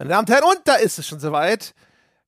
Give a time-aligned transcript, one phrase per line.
[0.00, 1.74] Meine Damen und Herren, und da ist es schon soweit.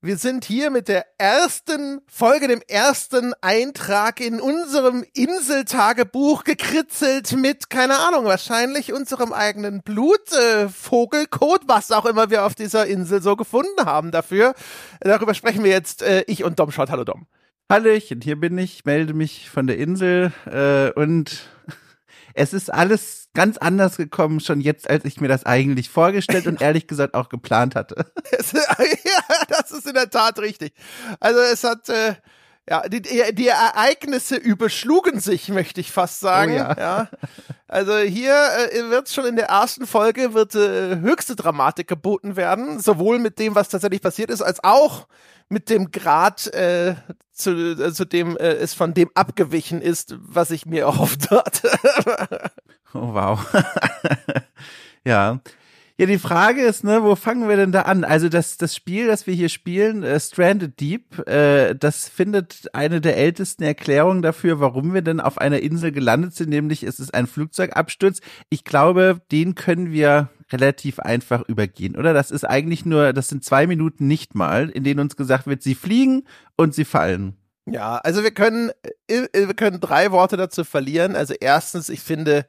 [0.00, 7.70] Wir sind hier mit der ersten Folge, dem ersten Eintrag in unserem Inseltagebuch gekritzelt mit,
[7.70, 13.36] keine Ahnung, wahrscheinlich unserem eigenen Blut, äh, was auch immer wir auf dieser Insel so
[13.36, 14.54] gefunden haben dafür.
[14.98, 16.90] Darüber sprechen wir jetzt, äh, ich und Dom Schott.
[16.90, 17.28] Hallo Dom.
[17.70, 21.48] Hallöchen, hier bin ich, melde mich von der Insel äh, und
[22.34, 26.60] es ist alles ganz anders gekommen, schon jetzt, als ich mir das eigentlich vorgestellt und
[26.60, 28.06] ehrlich gesagt auch geplant hatte.
[28.52, 30.72] ja, das ist in der Tat richtig.
[31.20, 32.14] Also es hat, äh,
[32.68, 36.52] ja, die, die Ereignisse überschlugen sich, möchte ich fast sagen.
[36.52, 36.76] Oh ja.
[36.78, 37.08] ja.
[37.70, 38.34] Also hier
[38.72, 43.38] äh, wird schon in der ersten Folge wird äh, höchste Dramatik geboten werden, sowohl mit
[43.38, 45.06] dem, was tatsächlich passiert ist, als auch
[45.48, 46.96] mit dem Grad, äh,
[47.30, 52.50] zu, äh, zu dem äh, es von dem abgewichen ist, was ich mir erhofft hatte.
[52.92, 53.38] oh wow.
[55.04, 55.38] ja.
[56.00, 58.04] Ja, die Frage ist, ne, wo fangen wir denn da an?
[58.04, 63.02] Also das, das Spiel, das wir hier spielen, äh, Stranded Deep, äh, das findet eine
[63.02, 67.12] der ältesten Erklärungen dafür, warum wir denn auf einer Insel gelandet sind, nämlich es ist
[67.12, 68.22] ein Flugzeugabsturz.
[68.48, 72.14] Ich glaube, den können wir relativ einfach übergehen, oder?
[72.14, 75.62] Das ist eigentlich nur, das sind zwei Minuten nicht mal, in denen uns gesagt wird,
[75.62, 76.22] sie fliegen
[76.56, 77.36] und sie fallen.
[77.66, 78.70] Ja, also wir können,
[79.06, 81.14] äh, wir können drei Worte dazu verlieren.
[81.14, 82.46] Also erstens, ich finde,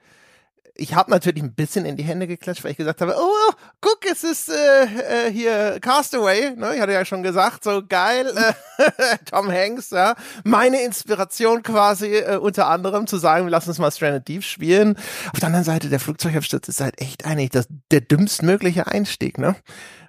[0.75, 3.99] ich habe natürlich ein bisschen in die Hände geklatscht, weil ich gesagt habe, oh, guck,
[4.09, 6.75] es ist äh, äh, hier Castaway, ne?
[6.75, 10.15] Ich hatte ja schon gesagt, so geil, äh, Tom Hanks, ja.
[10.43, 14.97] Meine Inspiration quasi äh, unter anderem zu sagen, lass uns mal Stranded Deep spielen.
[15.33, 19.55] Auf der anderen Seite, der Flugzeugabsturz ist halt echt eigentlich das, der dümmstmögliche Einstieg, ne?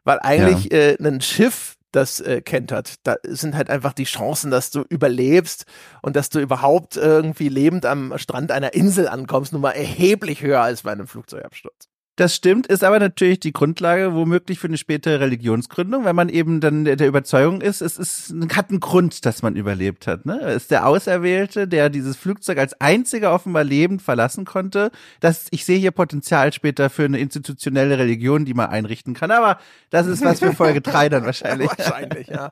[0.04, 0.78] Weil eigentlich ja.
[0.78, 2.94] äh, ein Schiff das äh, kentert.
[3.04, 5.66] Da sind halt einfach die Chancen, dass du überlebst
[6.02, 10.60] und dass du überhaupt irgendwie lebend am Strand einer Insel ankommst, nun mal erheblich höher
[10.60, 11.91] als bei einem Flugzeugabsturz.
[12.16, 16.60] Das stimmt, ist aber natürlich die Grundlage womöglich für eine spätere Religionsgründung, wenn man eben
[16.60, 20.26] dann der Überzeugung ist, es ist, hat einen Grund, dass man überlebt hat.
[20.26, 20.38] Ne?
[20.42, 24.90] Es ist der Auserwählte, der dieses Flugzeug als einziger offenbar lebend verlassen konnte.
[25.20, 29.30] Das, ich sehe hier Potenzial später für eine institutionelle Religion, die man einrichten kann.
[29.30, 29.58] Aber
[29.88, 31.70] das ist was für Folge 3 dann wahrscheinlich.
[31.70, 32.50] wahrscheinlich, ja.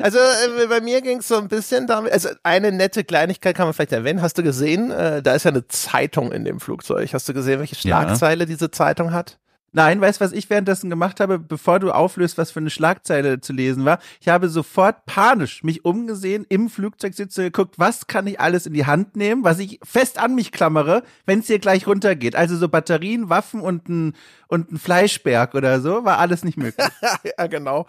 [0.00, 3.66] Also äh, bei mir ging es so ein bisschen damit, also eine nette Kleinigkeit kann
[3.66, 4.22] man vielleicht erwähnen.
[4.22, 7.12] Hast du gesehen, äh, da ist ja eine Zeitung in dem Flugzeug.
[7.12, 8.46] Hast du gesehen, welche Schlagzeile ja.
[8.46, 9.38] diese Zeitung Zeitung hat?
[9.74, 13.40] Nein, weißt du, was ich währenddessen gemacht habe, bevor du auflöst, was für eine Schlagzeile
[13.40, 14.00] zu lesen war?
[14.20, 18.74] Ich habe sofort panisch mich umgesehen, im Flugzeug sitze geguckt, was kann ich alles in
[18.74, 22.36] die Hand nehmen, was ich fest an mich klammere, wenn es hier gleich runtergeht.
[22.36, 24.12] Also so Batterien, Waffen und ein,
[24.46, 26.86] und ein Fleischberg oder so, war alles nicht möglich.
[27.38, 27.86] ja, genau.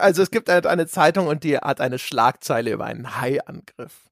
[0.00, 4.11] Also es gibt halt eine Zeitung und die hat eine Schlagzeile über einen Haiangriff.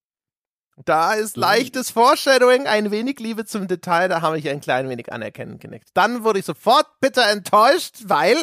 [0.85, 1.43] Da ist mhm.
[1.43, 5.89] leichtes Foreshadowing, ein wenig Liebe zum Detail, da habe ich ein klein wenig anerkennend genickt.
[5.95, 8.37] Dann wurde ich sofort bitter enttäuscht, weil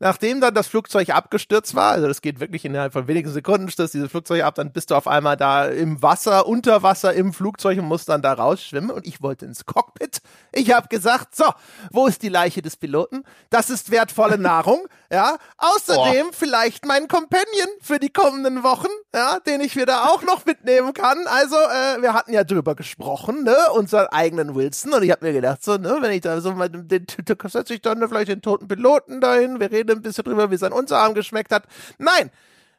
[0.00, 3.94] nachdem dann das Flugzeug abgestürzt war, also das geht wirklich innerhalb von wenigen Sekunden, stürzt
[3.94, 7.78] dieses Flugzeug ab, dann bist du auf einmal da im Wasser, unter Wasser im Flugzeug
[7.78, 10.22] und musst dann da rausschwimmen und ich wollte ins Cockpit.
[10.52, 11.44] Ich habe gesagt, so,
[11.92, 13.24] wo ist die Leiche des Piloten?
[13.50, 15.36] Das ist wertvolle Nahrung, ja.
[15.58, 16.32] Außerdem oh.
[16.32, 21.26] vielleicht mein Companion für die kommenden Wochen, ja, den ich wieder auch noch mitnehmen kann.
[21.26, 25.34] Also, äh, wir hatten ja drüber gesprochen, ne, unseren eigenen Wilson und ich habe mir
[25.34, 27.06] gedacht, so, ne, wenn ich da so mal den, den
[27.44, 30.56] setze ich dann vielleicht den toten Piloten dahin, wir reden rede ein bisschen drüber, wie
[30.56, 31.64] sein Unterarm geschmeckt hat.
[31.98, 32.30] Nein,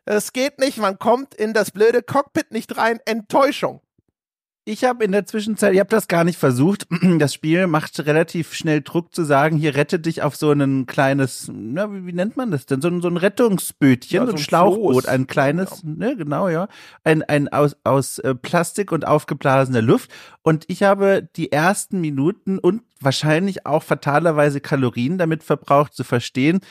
[0.06, 0.78] es geht nicht.
[0.78, 3.00] Man kommt in das blöde Cockpit nicht rein.
[3.06, 3.82] Enttäuschung.
[4.64, 6.88] Ich habe in der Zwischenzeit, ich habe das gar nicht versucht.
[7.18, 11.52] Das Spiel macht relativ schnell Druck zu sagen, hier rettet dich auf so ein kleines,
[11.52, 12.80] na, wie, wie nennt man das denn?
[12.80, 15.06] So ein, so ein Rettungsbötchen, ja, so ein, so ein Schlauchboot, Floß.
[15.08, 15.90] ein kleines, ja.
[15.90, 16.68] ne, genau, ja.
[17.04, 20.12] Ein, ein aus, aus äh, Plastik und aufgeblasener Luft.
[20.44, 26.62] Und ich habe die ersten Minuten und wahrscheinlich auch fatalerweise Kalorien damit verbraucht, zu verstehen,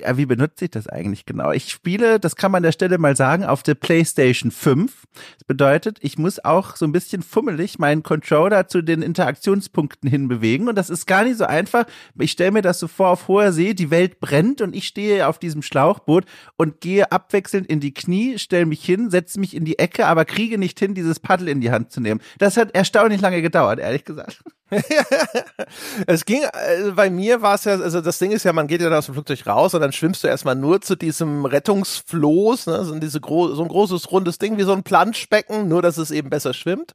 [0.00, 1.52] ja, wie benutze ich das eigentlich genau?
[1.52, 5.04] Ich spiele, das kann man an der Stelle mal sagen, auf der PlayStation 5.
[5.12, 10.68] Das bedeutet, ich muss auch so ein bisschen fummelig meinen Controller zu den Interaktionspunkten hinbewegen
[10.68, 11.84] und das ist gar nicht so einfach.
[12.18, 15.26] Ich stelle mir das so vor auf hoher See, die Welt brennt und ich stehe
[15.28, 16.24] auf diesem Schlauchboot
[16.56, 20.24] und gehe abwechselnd in die Knie, stelle mich hin, setze mich in die Ecke, aber
[20.24, 22.20] kriege nicht hin, dieses Paddel in die Hand zu nehmen.
[22.38, 24.42] Das hat erstaunlich lange gedauert, ehrlich gesagt.
[26.06, 28.80] es ging, also bei mir war es ja, also das Ding ist ja, man geht
[28.80, 32.66] ja da aus dem Flugzeug raus und dann schwimmst du erstmal nur zu diesem Rettungsfloß,
[32.66, 36.10] ne, so, diese so ein großes rundes Ding wie so ein Planschbecken, nur dass es
[36.10, 36.92] eben besser schwimmt.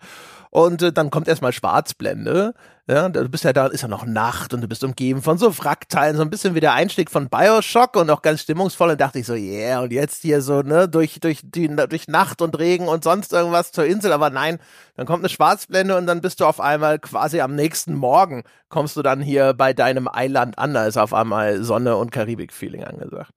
[0.55, 2.53] Und äh, dann kommt erstmal Schwarzblende.
[2.87, 5.57] Ja, du bist ja da, ist ja noch Nacht und du bist umgeben von so
[5.57, 8.91] Wrackteilen, so ein bisschen wie der Einstieg von Bioshock und auch ganz stimmungsvoll.
[8.91, 12.41] Und dachte ich so, yeah, und jetzt hier so, ne, durch, durch, die, durch Nacht
[12.41, 14.13] und Regen und sonst irgendwas zur Insel.
[14.13, 14.59] Aber nein,
[14.95, 18.95] dann kommt eine Schwarzblende und dann bist du auf einmal quasi am nächsten Morgen kommst
[18.95, 20.73] du dann hier bei deinem Eiland an.
[20.73, 23.33] Da ist auf einmal Sonne und Karibik-Feeling angesagt.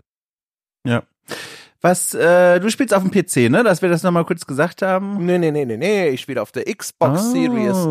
[0.85, 1.03] Ja.
[1.81, 3.63] Was, äh, du spielst auf dem PC, ne?
[3.63, 5.25] Dass wir das nochmal kurz gesagt haben.
[5.25, 6.09] Nee, nee, nee, nee, nee.
[6.09, 7.33] Ich spiele auf der Xbox oh.
[7.33, 7.87] Series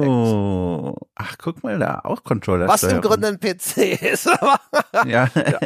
[0.94, 1.08] X.
[1.16, 2.68] Ach, guck mal da, auch Controller.
[2.68, 4.60] Was im Grunde ein PC ist, aber.
[5.08, 5.30] ja.
[5.36, 5.60] ja,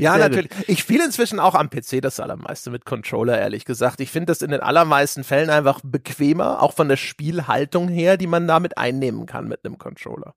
[0.00, 0.48] ja natürlich.
[0.48, 0.64] Gut.
[0.66, 4.00] Ich spiele inzwischen auch am PC das allermeiste mit Controller, ehrlich gesagt.
[4.00, 8.26] Ich finde das in den allermeisten Fällen einfach bequemer, auch von der Spielhaltung her, die
[8.26, 10.34] man damit einnehmen kann mit einem Controller.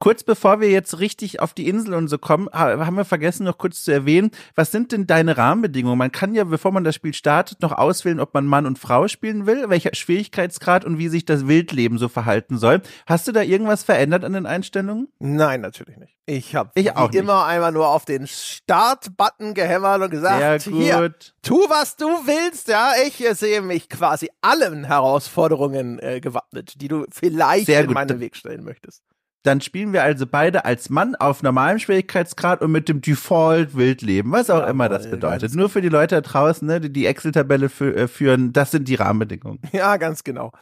[0.00, 3.58] Kurz bevor wir jetzt richtig auf die Insel und so kommen, haben wir vergessen, noch
[3.58, 5.98] kurz zu erwähnen, was sind denn deine Rahmenbedingungen?
[5.98, 9.08] Man kann ja, bevor man das Spiel startet, noch auswählen, ob man Mann und Frau
[9.08, 12.80] spielen will, welcher Schwierigkeitsgrad und wie sich das Wildleben so verhalten soll.
[13.06, 15.08] Hast du da irgendwas verändert an den Einstellungen?
[15.18, 16.16] Nein, natürlich nicht.
[16.26, 16.70] Ich habe
[17.12, 22.92] immer einmal nur auf den Start-Button gehämmert und gesagt, hier, tu was du willst, ja.
[23.06, 27.94] Ich sehe mich quasi allen Herausforderungen äh, gewappnet, die du vielleicht Sehr in gut.
[27.94, 29.02] meinen Weg stellen möchtest.
[29.48, 34.30] Dann spielen wir also beide als Mann auf normalem Schwierigkeitsgrad und mit dem Default Wildleben,
[34.30, 35.54] was auch ja, immer das bedeutet.
[35.54, 38.88] Nur für die Leute da draußen, ne, die die Excel-Tabelle fü äh, führen, das sind
[38.88, 39.60] die Rahmenbedingungen.
[39.72, 40.52] Ja, ganz genau.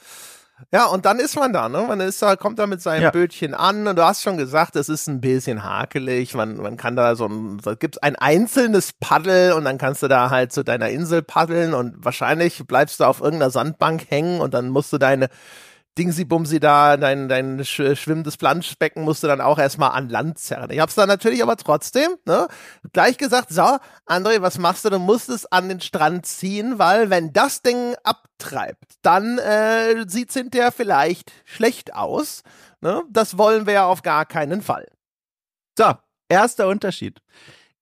[0.73, 1.85] Ja, und dann ist man da, ne?
[1.89, 3.11] Man ist da, kommt da mit seinem ja.
[3.11, 6.35] Bötchen an und du hast schon gesagt, es ist ein bisschen hakelig.
[6.35, 10.09] Man, man kann da so ein, da gibt's ein einzelnes Paddel und dann kannst du
[10.09, 14.55] da halt zu deiner Insel paddeln und wahrscheinlich bleibst du auf irgendeiner Sandbank hängen und
[14.55, 15.29] dann musst du deine
[15.99, 20.71] Dingsy-Bumsy da, dein, dein schwimmendes Planschbecken musst du dann auch erstmal an Land zerren.
[20.71, 22.49] Ich hab's dann natürlich aber trotzdem, ne,
[22.93, 24.91] gleich gesagt, so, André, was machst du?
[24.91, 30.35] Du musst es an den Strand ziehen, weil wenn das Ding abtreibt, dann äh, sieht's
[30.35, 32.43] hinterher vielleicht schlecht aus.
[32.81, 33.03] Ne?
[33.11, 34.87] Das wollen wir ja auf gar keinen Fall.
[35.79, 35.95] So,
[36.29, 37.21] erster Unterschied.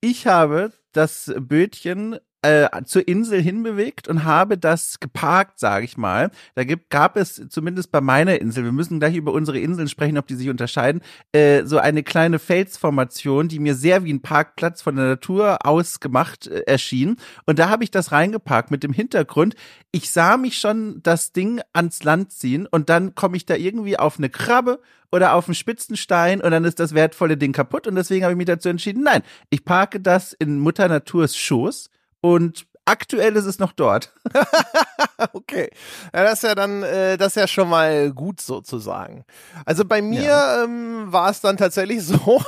[0.00, 6.30] Ich habe das Bötchen äh, zur Insel hinbewegt und habe das geparkt, sage ich mal.
[6.54, 10.18] Da gibt, gab es zumindest bei meiner Insel, wir müssen gleich über unsere Inseln sprechen,
[10.18, 11.00] ob die sich unterscheiden,
[11.32, 16.00] äh, so eine kleine Felsformation, die mir sehr wie ein Parkplatz von der Natur aus
[16.00, 17.16] gemacht äh, erschien.
[17.46, 19.54] Und da habe ich das reingeparkt mit dem Hintergrund,
[19.90, 23.98] ich sah mich schon das Ding ans Land ziehen und dann komme ich da irgendwie
[23.98, 24.80] auf eine Krabbe
[25.12, 28.38] oder auf einen Spitzenstein und dann ist das wertvolle Ding kaputt und deswegen habe ich
[28.38, 31.90] mich dazu entschieden, nein, ich parke das in Mutter Naturs Schoß
[32.24, 34.14] und aktuell ist es noch dort.
[35.34, 35.68] okay.
[36.14, 39.26] Ja, das ist ja dann, äh, das ist ja schon mal gut sozusagen.
[39.66, 40.64] Also bei mir ja.
[40.64, 42.42] ähm, war es dann tatsächlich so,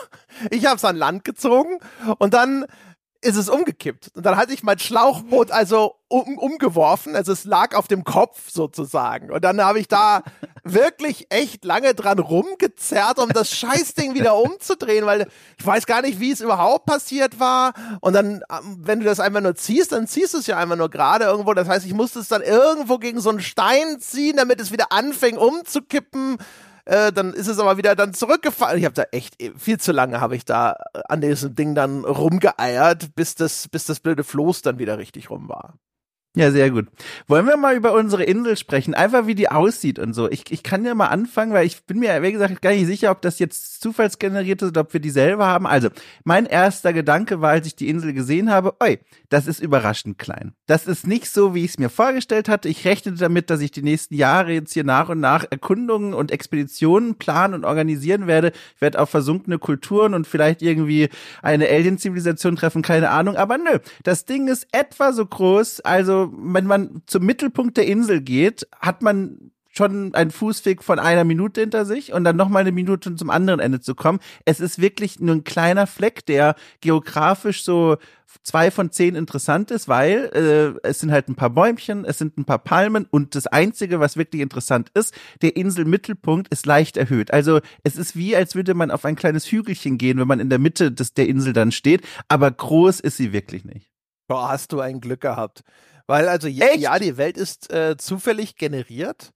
[0.50, 1.78] ich habe es an Land gezogen
[2.16, 2.64] und dann
[3.20, 4.10] ist es umgekippt.
[4.14, 7.16] Und dann hatte ich mein Schlauchboot also um, umgeworfen.
[7.16, 9.30] Also es lag auf dem Kopf sozusagen.
[9.30, 10.22] Und dann habe ich da
[10.64, 15.28] wirklich echt lange dran rumgezerrt, um das Scheißding wieder umzudrehen, weil
[15.58, 17.72] ich weiß gar nicht, wie es überhaupt passiert war.
[18.00, 20.76] Und dann, ähm, wenn du das einfach nur ziehst, dann ziehst du es ja einfach
[20.76, 21.54] nur gerade irgendwo.
[21.54, 24.92] Das heißt, ich musste es dann irgendwo gegen so einen Stein ziehen, damit es wieder
[24.92, 26.38] anfängt umzukippen.
[26.86, 28.78] Äh, dann ist es aber wieder dann zurückgefallen.
[28.78, 31.74] Ich habe da echt äh, viel zu lange habe ich da äh, an diesem Ding
[31.74, 35.74] dann rumgeeiert, bis das, bis das blöde Floß dann wieder richtig rum war.
[36.36, 36.88] Ja, sehr gut.
[37.28, 38.92] Wollen wir mal über unsere Insel sprechen?
[38.92, 40.30] Einfach wie die aussieht und so.
[40.30, 43.10] Ich, ich kann ja mal anfangen, weil ich bin mir, wie gesagt, gar nicht sicher,
[43.10, 45.66] ob das jetzt zufallsgeneriert ist oder ob wir dieselbe haben.
[45.66, 45.88] Also,
[46.24, 48.98] mein erster Gedanke war, als ich die Insel gesehen habe, oi,
[49.30, 50.52] das ist überraschend klein.
[50.66, 52.68] Das ist nicht so, wie ich es mir vorgestellt hatte.
[52.68, 56.32] Ich rechnete damit, dass ich die nächsten Jahre jetzt hier nach und nach Erkundungen und
[56.32, 58.52] Expeditionen planen und organisieren werde.
[58.74, 61.08] Ich werde auf versunkene Kulturen und vielleicht irgendwie
[61.40, 63.36] eine Alien-Zivilisation treffen, keine Ahnung.
[63.36, 68.20] Aber nö, das Ding ist etwa so groß, also wenn man zum Mittelpunkt der Insel
[68.20, 72.72] geht, hat man schon einen Fußweg von einer Minute hinter sich und dann nochmal eine
[72.72, 74.20] Minute zum anderen Ende zu kommen.
[74.46, 77.98] Es ist wirklich nur ein kleiner Fleck, der geografisch so
[78.42, 80.30] zwei von zehn interessant ist, weil
[80.82, 84.00] äh, es sind halt ein paar Bäumchen, es sind ein paar Palmen und das Einzige,
[84.00, 87.30] was wirklich interessant ist, der Inselmittelpunkt ist leicht erhöht.
[87.30, 90.48] Also es ist wie, als würde man auf ein kleines Hügelchen gehen, wenn man in
[90.48, 93.90] der Mitte des, der Insel dann steht, aber groß ist sie wirklich nicht.
[94.26, 95.62] Boah, hast du ein Glück gehabt.
[96.06, 99.32] Weil also ja, ja die Welt ist äh, zufällig generiert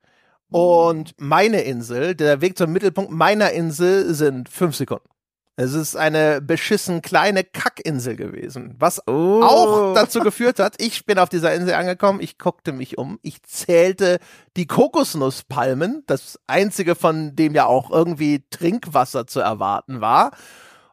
[0.50, 5.08] und meine Insel, der Weg zum Mittelpunkt meiner Insel sind fünf Sekunden.
[5.56, 9.42] Es ist eine beschissen kleine Kackinsel gewesen, was oh.
[9.42, 13.42] auch dazu geführt hat, ich bin auf dieser Insel angekommen, ich guckte mich um, ich
[13.42, 14.20] zählte
[14.56, 20.30] die Kokosnusspalmen, das einzige von dem ja auch irgendwie Trinkwasser zu erwarten war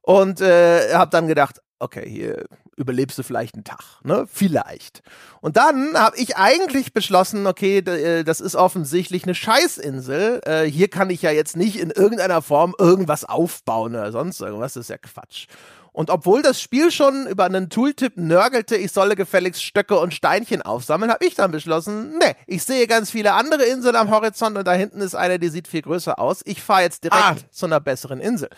[0.01, 2.45] und äh, habe dann gedacht, okay, hier
[2.77, 4.27] überlebst du vielleicht einen Tag, ne?
[4.31, 5.01] Vielleicht.
[5.41, 10.41] Und dann habe ich eigentlich beschlossen, okay, äh, das ist offensichtlich eine Scheißinsel.
[10.45, 14.73] Äh, hier kann ich ja jetzt nicht in irgendeiner Form irgendwas aufbauen oder sonst irgendwas.
[14.73, 15.47] Das ist ja Quatsch.
[15.91, 20.61] Und obwohl das Spiel schon über einen Tooltip nörgelte, ich solle gefälligst Stöcke und Steinchen
[20.61, 24.67] aufsammeln, habe ich dann beschlossen, nee, ich sehe ganz viele andere Inseln am Horizont und
[24.67, 26.41] da hinten ist eine, die sieht viel größer aus.
[26.45, 27.35] Ich fahre jetzt direkt ah.
[27.49, 28.49] zu einer besseren Insel.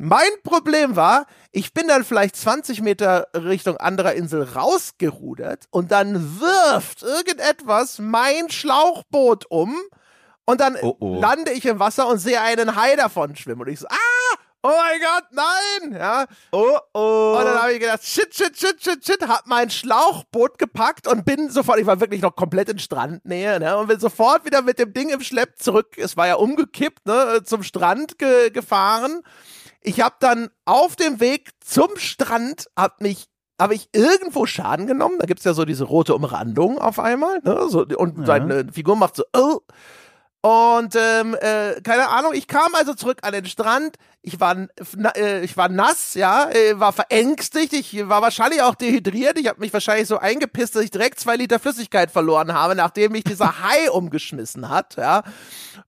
[0.00, 6.40] Mein Problem war, ich bin dann vielleicht 20 Meter Richtung anderer Insel rausgerudert und dann
[6.40, 9.76] wirft irgendetwas mein Schlauchboot um
[10.46, 11.20] und dann oh oh.
[11.20, 14.68] lande ich im Wasser und sehe einen Hai davon schwimmen und ich so, ah, oh
[14.68, 16.26] mein Gott, nein, ja.
[16.52, 17.36] Oh oh.
[17.36, 21.24] Und dann habe ich gedacht, shit, shit, shit, shit, shit, hab mein Schlauchboot gepackt und
[21.24, 24.78] bin sofort, ich war wirklich noch komplett in Strandnähe, ne, und bin sofort wieder mit
[24.78, 29.22] dem Ding im Schlepp zurück, es war ja umgekippt, ne, zum Strand ge gefahren
[29.82, 33.28] ich habe dann auf dem Weg zum Strand, hab mich
[33.60, 35.18] habe ich irgendwo Schaden genommen.
[35.18, 37.40] Da gibt's ja so diese rote Umrandung auf einmal.
[37.42, 37.66] Ne?
[37.68, 38.26] So, und ja.
[38.26, 39.60] seine Figur macht so, oh,
[40.40, 43.96] und ähm, äh, keine Ahnung, ich kam also zurück an den Strand.
[44.22, 44.68] Ich war,
[45.16, 47.72] äh, ich war nass, ja, äh, war verängstigt.
[47.72, 49.36] Ich war wahrscheinlich auch dehydriert.
[49.40, 53.12] Ich habe mich wahrscheinlich so eingepisst, dass ich direkt zwei Liter Flüssigkeit verloren habe, nachdem
[53.12, 55.24] mich dieser Hai umgeschmissen hat, ja.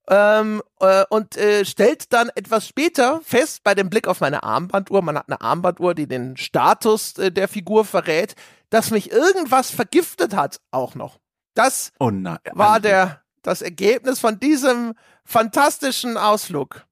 [0.08, 5.02] Ähm, äh, und äh, stellt dann etwas später fest, bei dem Blick auf meine Armbanduhr,
[5.02, 8.34] man hat eine Armbanduhr, die den Status äh, der Figur verrät,
[8.70, 11.20] dass mich irgendwas vergiftet hat, auch noch.
[11.54, 14.94] Das oh nein, war der das Ergebnis von diesem
[15.24, 16.86] fantastischen Ausflug.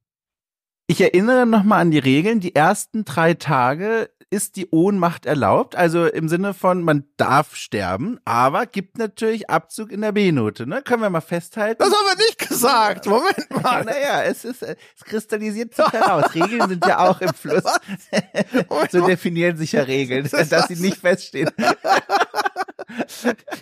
[0.87, 2.41] Ich erinnere nochmal an die Regeln.
[2.41, 5.75] Die ersten drei Tage ist die Ohnmacht erlaubt.
[5.77, 10.67] Also im Sinne von, man darf sterben, aber gibt natürlich Abzug in der B-Note.
[10.67, 10.83] Ne?
[10.83, 11.79] Können wir mal festhalten.
[11.79, 13.07] Das haben wir nicht gesagt.
[13.07, 13.85] Moment mal.
[13.85, 16.35] naja, es ist, es kristallisiert sich heraus.
[16.35, 17.65] Regeln sind ja auch im Fluss.
[18.91, 21.51] so definieren sich ja Regeln, dass sie nicht feststehen.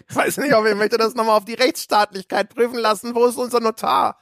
[0.08, 3.14] Ich weiß nicht, ob ich möchte das nochmal auf die Rechtsstaatlichkeit prüfen lassen.
[3.14, 4.18] Wo ist unser Notar?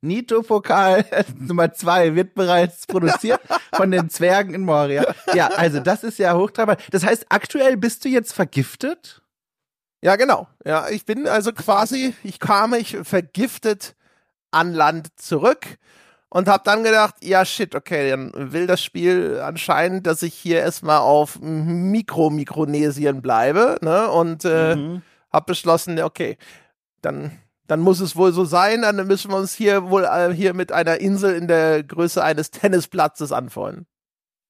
[0.00, 1.04] Nito-Pokal
[1.38, 3.40] Nummer zwei wird bereits produziert
[3.74, 5.14] von den Zwergen in Moria.
[5.34, 6.78] Ja, also das ist ja hochtreibend.
[6.90, 9.22] Das heißt, aktuell bist du jetzt vergiftet?
[10.02, 10.48] Ja, genau.
[10.64, 13.96] Ja, ich bin also quasi, ich kam ich vergiftet
[14.50, 15.66] an Land zurück
[16.28, 20.60] und habe dann gedacht, ja shit, okay, dann will das Spiel anscheinend, dass ich hier
[20.60, 24.10] erstmal auf Mikro-Mikronesien bleibe, ne?
[24.10, 25.02] Und äh, mhm.
[25.32, 26.36] habe beschlossen, okay,
[27.02, 30.54] dann dann muss es wohl so sein, dann müssen wir uns hier wohl äh, hier
[30.54, 33.86] mit einer Insel in der Größe eines Tennisplatzes anfreunden.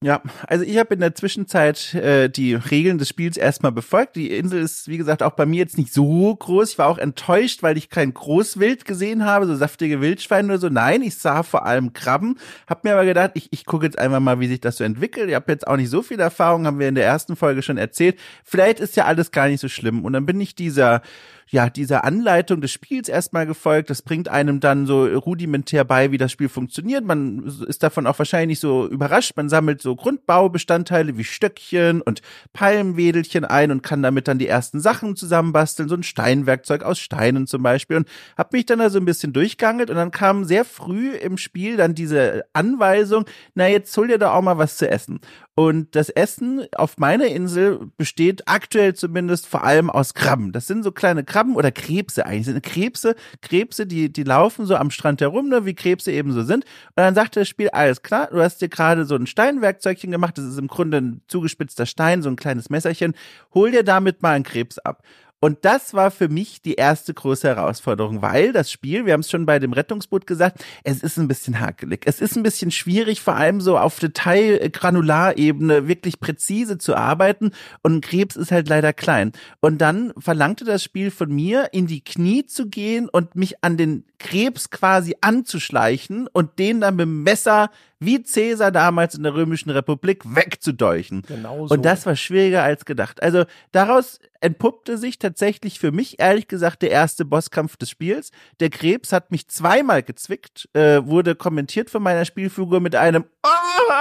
[0.04, 4.16] Ja, also ich habe in der Zwischenzeit äh, die Regeln des Spiels erstmal befolgt.
[4.16, 6.72] Die Insel ist, wie gesagt, auch bei mir jetzt nicht so groß.
[6.72, 10.68] Ich war auch enttäuscht, weil ich kein Großwild gesehen habe, so saftige Wildschweine oder so.
[10.68, 12.38] Nein, ich sah vor allem Krabben.
[12.66, 15.30] Hab mir aber gedacht, ich, ich gucke jetzt einfach mal, wie sich das so entwickelt.
[15.30, 17.78] Ich habe jetzt auch nicht so viel Erfahrung, haben wir in der ersten Folge schon
[17.78, 18.18] erzählt.
[18.44, 20.04] Vielleicht ist ja alles gar nicht so schlimm.
[20.04, 21.00] Und dann bin ich dieser
[21.48, 23.88] ja, dieser Anleitung des Spiels erstmal gefolgt.
[23.88, 27.04] Das bringt einem dann so rudimentär bei, wie das Spiel funktioniert.
[27.04, 29.32] Man ist davon auch wahrscheinlich nicht so überrascht.
[29.36, 32.20] Man sammelt so Grundbaubestandteile wie Stöckchen und
[32.52, 35.88] Palmwedelchen ein und kann damit dann die ersten Sachen zusammenbasteln.
[35.88, 37.98] So ein Steinwerkzeug aus Steinen zum Beispiel.
[37.98, 41.38] Und hab mich dann da so ein bisschen durchgangelt und dann kam sehr früh im
[41.38, 43.24] Spiel dann diese Anweisung,
[43.54, 45.20] na, jetzt hol dir da auch mal was zu essen.
[45.54, 50.52] Und das Essen auf meiner Insel besteht aktuell zumindest vor allem aus Krabben.
[50.52, 52.46] Das sind so kleine Krabben oder Krebse eigentlich.
[52.46, 56.42] Sind Krebse, Krebse, die, die laufen so am Strand herum, ne, wie Krebse eben so
[56.42, 56.64] sind.
[56.64, 60.38] Und dann sagt das Spiel, alles klar, du hast dir gerade so ein Steinwerkzeugchen gemacht.
[60.38, 63.14] Das ist im Grunde ein zugespitzter Stein, so ein kleines Messerchen.
[63.54, 65.02] Hol dir damit mal einen Krebs ab.
[65.46, 69.30] Und das war für mich die erste große Herausforderung, weil das Spiel, wir haben es
[69.30, 72.00] schon bei dem Rettungsboot gesagt, es ist ein bisschen hakelig.
[72.04, 77.52] Es ist ein bisschen schwierig, vor allem so auf Detail-Granularebene wirklich präzise zu arbeiten.
[77.84, 79.30] Und Krebs ist halt leider klein.
[79.60, 83.76] Und dann verlangte das Spiel von mir, in die Knie zu gehen und mich an
[83.76, 89.34] den Krebs quasi anzuschleichen und den dann mit dem Messer wie Cäsar damals in der
[89.34, 91.22] Römischen Republik wegzudeuchen.
[91.22, 91.74] Genau so.
[91.74, 93.22] Und das war schwieriger als gedacht.
[93.22, 98.30] Also daraus entpuppte sich tatsächlich für mich ehrlich gesagt der erste Bosskampf des Spiels.
[98.60, 103.92] Der Krebs hat mich zweimal gezwickt, äh, wurde kommentiert von meiner Spielfigur mit einem oh!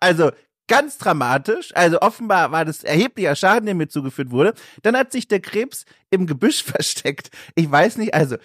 [0.00, 0.30] also
[0.68, 1.74] ganz dramatisch.
[1.74, 4.54] Also offenbar war das erheblicher Schaden, der mir zugeführt wurde.
[4.82, 7.30] Dann hat sich der Krebs im Gebüsch versteckt.
[7.56, 8.36] Ich weiß nicht, also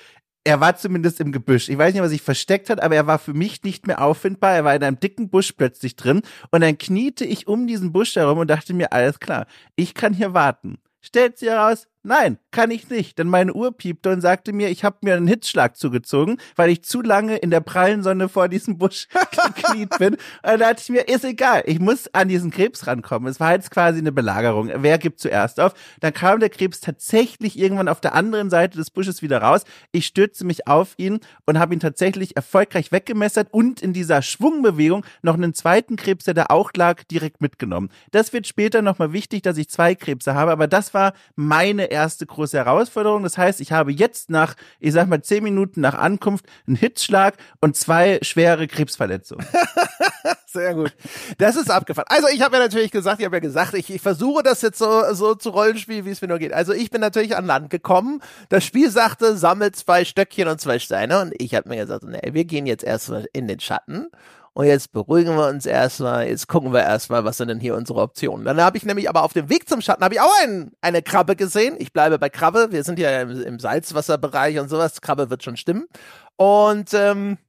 [0.43, 1.69] er war zumindest im Gebüsch.
[1.69, 4.53] Ich weiß nicht, was sich versteckt hat, aber er war für mich nicht mehr auffindbar.
[4.53, 6.21] Er war in einem dicken Busch plötzlich drin.
[6.51, 10.13] Und dann kniete ich um diesen Busch herum und dachte mir, alles klar, ich kann
[10.13, 10.79] hier warten.
[11.01, 14.83] Stellt sich heraus, Nein, kann ich nicht, denn meine Uhr piepte und sagte mir, ich
[14.83, 18.77] habe mir einen Hitzschlag zugezogen, weil ich zu lange in der prallen Sonne vor diesem
[18.77, 19.07] Busch
[19.55, 20.15] gekniet bin.
[20.15, 23.29] Und da dachte ich mir, ist egal, ich muss an diesen Krebs rankommen.
[23.29, 24.69] Es war jetzt quasi eine Belagerung.
[24.75, 25.73] Wer gibt zuerst auf?
[26.01, 29.63] Dann kam der Krebs tatsächlich irgendwann auf der anderen Seite des Busches wieder raus.
[29.93, 35.05] Ich stürzte mich auf ihn und habe ihn tatsächlich erfolgreich weggemessert und in dieser Schwungbewegung
[35.21, 37.89] noch einen zweiten Krebs, der da auch lag, direkt mitgenommen.
[38.11, 42.25] Das wird später nochmal wichtig, dass ich zwei Krebse habe, aber das war meine allererste
[42.25, 43.23] große Herausforderung.
[43.23, 47.35] Das heißt, ich habe jetzt nach, ich sag mal, zehn Minuten nach Ankunft einen Hitzschlag
[47.61, 49.45] und zwei schwere Krebsverletzungen.
[50.47, 50.93] Sehr gut.
[51.37, 52.07] Das ist abgefahren.
[52.09, 54.77] Also ich habe ja natürlich gesagt, ich habe ja gesagt, ich, ich versuche das jetzt
[54.77, 56.53] so, so zu Rollenspielen, wie es mir nur geht.
[56.53, 58.21] Also ich bin natürlich an Land gekommen.
[58.49, 61.21] Das Spiel sagte, sammelt zwei Stöckchen und zwei Steine.
[61.21, 64.09] Und ich habe mir gesagt, nee, wir gehen jetzt erstmal in den Schatten.
[64.55, 67.99] Und jetzt beruhigen wir uns erstmal, jetzt gucken wir erstmal, was sind denn hier unsere
[67.99, 68.45] Optionen.
[68.45, 71.01] Dann habe ich nämlich aber auf dem Weg zum Schatten habe ich auch ein, eine
[71.01, 71.75] Krabbe gesehen.
[71.79, 72.67] Ich bleibe bei Krabbe.
[72.71, 75.01] Wir sind ja im, im Salzwasserbereich und sowas.
[75.01, 75.87] Krabbe wird schon stimmen.
[76.35, 77.39] Und ähm,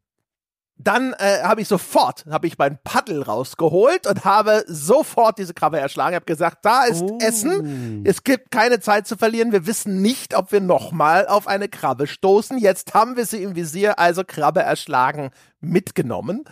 [0.76, 5.78] dann äh, habe ich sofort, habe ich mein Paddel rausgeholt und habe sofort diese Krabbe
[5.78, 6.16] erschlagen.
[6.16, 7.18] Habe gesagt, da ist oh.
[7.20, 8.02] Essen.
[8.04, 9.52] Es gibt keine Zeit zu verlieren.
[9.52, 12.58] Wir wissen nicht, ob wir nochmal auf eine Krabbe stoßen.
[12.58, 15.30] Jetzt haben wir sie im Visier, also Krabbe erschlagen
[15.60, 16.44] mitgenommen.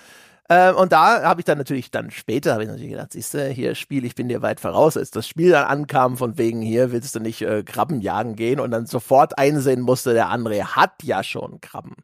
[0.52, 3.48] Ähm, und da habe ich dann natürlich dann später, habe ich natürlich gedacht, siehst du,
[3.48, 6.92] hier Spiel, ich bin dir weit voraus, als das Spiel dann ankam, von wegen hier
[6.92, 11.02] willst du nicht äh, Krabben jagen gehen und dann sofort einsehen musste, der André hat
[11.02, 11.94] ja schon Krabben.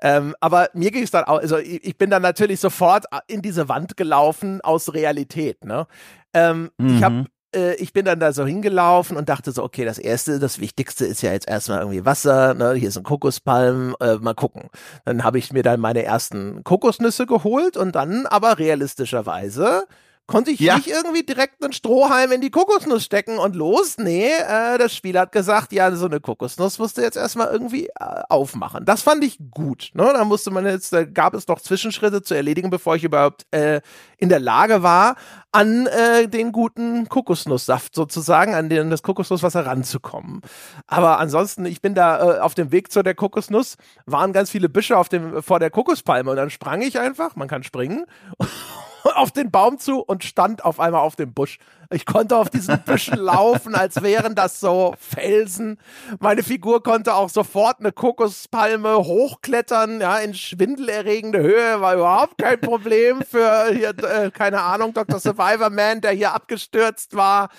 [0.00, 3.42] Ähm, aber mir ging es dann auch, also ich, ich, bin dann natürlich sofort in
[3.42, 5.86] diese Wand gelaufen aus Realität, ne?
[6.32, 6.96] Ähm, mhm.
[6.96, 10.38] Ich habe äh, ich bin dann da so hingelaufen und dachte so, okay, das erste,
[10.38, 14.68] das Wichtigste ist ja jetzt erstmal irgendwie Wasser, ne, hier sind Kokospalmen, äh, mal gucken.
[15.04, 19.86] Dann habe ich mir dann meine ersten Kokosnüsse geholt und dann aber realistischerweise
[20.26, 20.76] konnte ich ja.
[20.76, 23.98] nicht irgendwie direkt einen Strohhalm in die Kokosnuss stecken und los.
[23.98, 27.86] Nee, äh, das Spiel hat gesagt, ja, so eine Kokosnuss musst du jetzt erstmal irgendwie
[27.86, 28.84] äh, aufmachen.
[28.84, 29.90] Das fand ich gut.
[29.92, 30.10] Ne?
[30.14, 33.82] Da musste man jetzt, da gab es doch Zwischenschritte zu erledigen, bevor ich überhaupt äh,
[34.16, 35.16] in der Lage war,
[35.52, 40.40] an äh, den guten Kokosnusssaft sozusagen, an den das Kokosnusswasser ranzukommen.
[40.86, 43.76] Aber ansonsten, ich bin da äh, auf dem Weg zu der Kokosnuss,
[44.06, 47.48] waren ganz viele Büsche auf dem vor der Kokospalme und dann sprang ich einfach, man
[47.48, 48.06] kann springen
[49.14, 51.58] auf den Baum zu und stand auf einmal auf dem Busch.
[51.90, 55.78] Ich konnte auf diesen Büschen laufen, als wären das so Felsen.
[56.18, 62.60] Meine Figur konnte auch sofort eine Kokospalme hochklettern, ja, in schwindelerregende Höhe, war überhaupt kein
[62.60, 65.20] Problem für hier, äh, keine Ahnung, Dr.
[65.20, 67.50] Survivor Man, der hier abgestürzt war.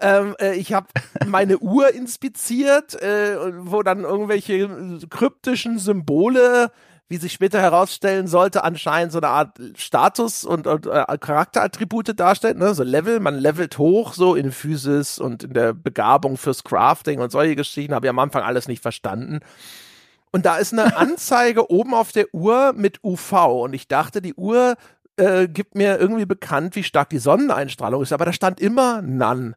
[0.00, 0.88] Ähm, äh, ich habe
[1.26, 4.68] meine Uhr inspiziert, äh, wo dann irgendwelche
[5.08, 6.72] kryptischen Symbole
[7.08, 12.58] wie sich später herausstellen sollte, anscheinend so eine Art Status und, und äh, Charakterattribute darstellt,
[12.58, 12.74] ne?
[12.74, 17.32] So Level, man levelt hoch, so in Physis und in der Begabung fürs Crafting und
[17.32, 19.40] solche Geschichten, habe ich am Anfang alles nicht verstanden.
[20.32, 24.34] Und da ist eine Anzeige oben auf der Uhr mit UV und ich dachte, die
[24.34, 24.76] Uhr
[25.16, 29.54] äh, gibt mir irgendwie bekannt, wie stark die Sonneneinstrahlung ist, aber da stand immer None.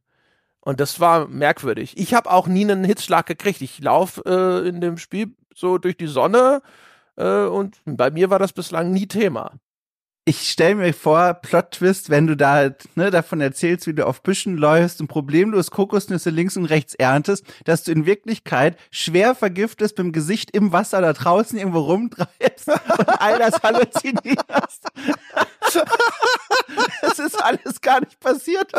[0.61, 1.97] Und das war merkwürdig.
[1.97, 3.61] Ich habe auch nie einen Hitzschlag gekriegt.
[3.61, 6.61] Ich laufe äh, in dem Spiel so durch die Sonne
[7.15, 9.59] und bei mir war das bislang nie Thema.
[10.23, 14.55] Ich stelle mir vor, Plot-Twist, wenn du da ne, davon erzählst, wie du auf Büschen
[14.55, 20.05] läufst und problemlos Kokosnüsse links und rechts erntest, dass du in Wirklichkeit schwer vergiftest, mit
[20.05, 24.87] dem Gesicht im Wasser da draußen irgendwo rumtreibst und all das halluzinierst.
[27.01, 28.71] Es ist alles gar nicht passiert.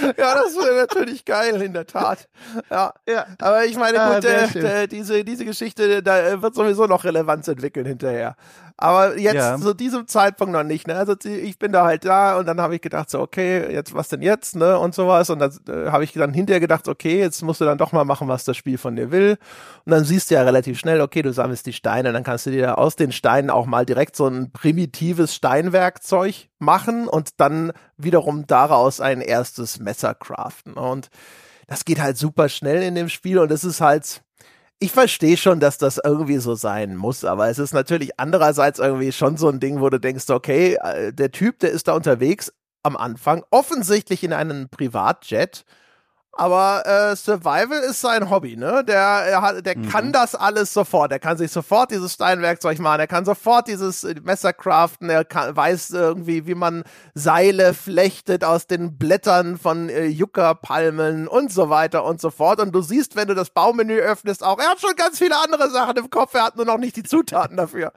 [0.00, 2.28] ja, das wäre natürlich geil, in der Tat.
[2.70, 3.26] Ja, ja.
[3.38, 7.04] Aber ich meine, ah, gut, ah, äh, äh, diese, diese Geschichte, da wird sowieso noch
[7.04, 8.36] Relevanz entwickeln hinterher.
[8.76, 9.56] Aber jetzt ja.
[9.56, 10.88] zu diesem Zeitpunkt noch nicht.
[10.88, 10.96] Ne?
[10.96, 14.08] Also ich bin da halt da und dann habe ich gedacht so, okay, jetzt was
[14.08, 15.30] denn jetzt, ne und sowas.
[15.30, 18.04] Und dann äh, habe ich dann hinterher gedacht, okay, jetzt musst du dann doch mal
[18.04, 19.38] machen, was das Spiel von dir will.
[19.84, 22.50] Und dann siehst du ja relativ schnell, okay, du sammelst die Steine, dann kannst du
[22.50, 28.48] dir aus den Steinen auch mal direkt so ein primitives Steinwerkzeug machen und dann wiederum
[28.48, 30.74] daraus ein erstes Messer craften.
[30.74, 31.10] Und
[31.68, 34.22] das geht halt super schnell in dem Spiel und es ist halt
[34.80, 39.12] ich verstehe schon, dass das irgendwie so sein muss, aber es ist natürlich andererseits irgendwie
[39.12, 42.52] schon so ein Ding, wo du denkst, okay, äh, der Typ, der ist da unterwegs
[42.82, 45.64] am Anfang, offensichtlich in einem Privatjet
[46.36, 48.84] aber äh, Survival ist sein Hobby, ne?
[48.84, 49.88] Der, er hat, der mhm.
[49.88, 51.12] kann das alles sofort.
[51.12, 53.00] Er kann sich sofort dieses Steinwerkzeug machen.
[53.00, 55.10] Er kann sofort dieses äh, Messer craften.
[55.10, 61.52] Er kann, weiß irgendwie, wie man Seile flechtet aus den Blättern von äh, Yucca-Palmen und
[61.52, 62.60] so weiter und so fort.
[62.60, 65.70] Und du siehst, wenn du das Baumenü öffnest, auch, er hat schon ganz viele andere
[65.70, 66.34] Sachen im Kopf.
[66.34, 67.92] Er hat nur noch nicht die Zutaten dafür.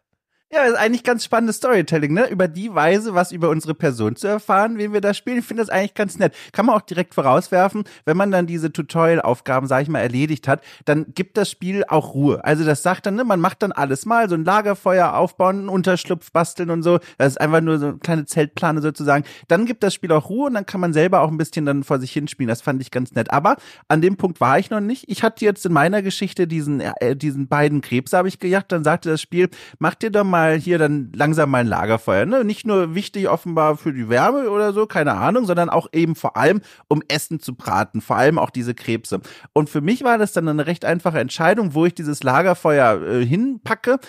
[0.49, 2.29] Ja, ist eigentlich ganz spannendes Storytelling, ne?
[2.29, 5.39] Über die Weise, was über unsere Person zu erfahren, wen wir da spielen.
[5.39, 6.33] Ich finde das eigentlich ganz nett.
[6.53, 10.63] Kann man auch direkt vorauswerfen, wenn man dann diese Tutorial-Aufgaben, sag ich mal, erledigt hat,
[10.85, 12.45] dann gibt das Spiel auch Ruhe.
[12.45, 15.69] Also das sagt dann, ne, man macht dann alles mal, so ein Lagerfeuer aufbauen, einen
[15.69, 16.99] Unterschlupf basteln und so.
[17.17, 19.25] Das ist einfach nur so eine kleine Zeltplane sozusagen.
[19.49, 21.83] Dann gibt das Spiel auch Ruhe und dann kann man selber auch ein bisschen dann
[21.83, 22.47] vor sich hinspielen.
[22.47, 23.31] Das fand ich ganz nett.
[23.31, 23.57] Aber
[23.89, 25.09] an dem Punkt war ich noch nicht.
[25.09, 28.71] Ich hatte jetzt in meiner Geschichte diesen, äh, diesen beiden Krebs habe ich gejagt.
[28.71, 32.25] Dann sagte das Spiel, mach dir doch mal mal hier dann langsam mein Lagerfeuer.
[32.25, 32.43] Ne?
[32.43, 36.37] Nicht nur wichtig offenbar für die Wärme oder so, keine Ahnung, sondern auch eben vor
[36.37, 39.19] allem, um Essen zu braten, vor allem auch diese Krebse.
[39.53, 43.25] Und für mich war das dann eine recht einfache Entscheidung, wo ich dieses Lagerfeuer äh,
[43.25, 43.99] hinpacke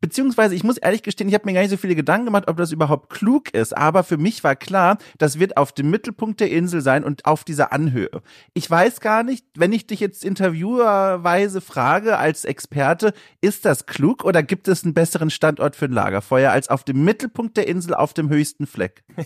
[0.00, 2.56] beziehungsweise ich muss ehrlich gestehen, ich habe mir gar nicht so viele Gedanken gemacht, ob
[2.56, 6.50] das überhaupt klug ist, aber für mich war klar, das wird auf dem Mittelpunkt der
[6.50, 8.22] Insel sein und auf dieser Anhöhe.
[8.54, 14.24] Ich weiß gar nicht, wenn ich dich jetzt interviewerweise frage als Experte, ist das klug
[14.24, 17.94] oder gibt es einen besseren Standort für ein Lagerfeuer als auf dem Mittelpunkt der Insel
[17.94, 19.04] auf dem höchsten Fleck?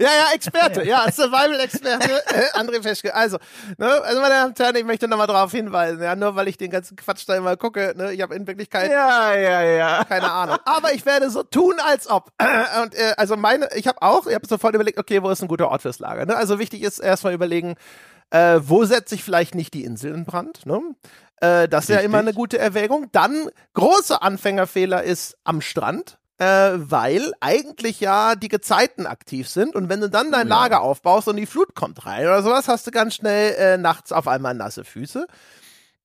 [0.00, 2.22] ja, ja, Experte, ja, Survival-Experte,
[2.54, 3.14] André Feschke.
[3.14, 3.38] Also,
[3.78, 6.56] ne, also meine Damen und Herren, ich möchte nochmal darauf hinweisen, ja, nur weil ich
[6.56, 10.04] den ganzen Quatsch da immer gucke, ne, ich habe in Wirklichkeit ja, ja, ja.
[10.04, 10.58] keine Ahnung.
[10.64, 12.30] Aber ich werde so tun, als ob.
[12.82, 15.48] Und äh, also meine, ich habe auch, ich habe sofort überlegt, okay, wo ist ein
[15.48, 16.26] guter Ort fürs Lager?
[16.26, 16.36] Ne?
[16.36, 17.74] Also wichtig ist erstmal überlegen,
[18.30, 20.66] äh, wo setze ich vielleicht nicht die Insel in Brand?
[20.66, 20.80] Ne?
[21.40, 21.96] Äh, das ist Richtig.
[21.96, 23.08] ja immer eine gute Erwägung.
[23.12, 26.18] Dann großer Anfängerfehler ist am Strand.
[26.38, 30.82] Äh, weil eigentlich ja die Gezeiten aktiv sind und wenn du dann dein oh Lager
[30.82, 34.28] aufbaust und die Flut kommt rein oder sowas, hast du ganz schnell äh, nachts auf
[34.28, 35.26] einmal nasse Füße.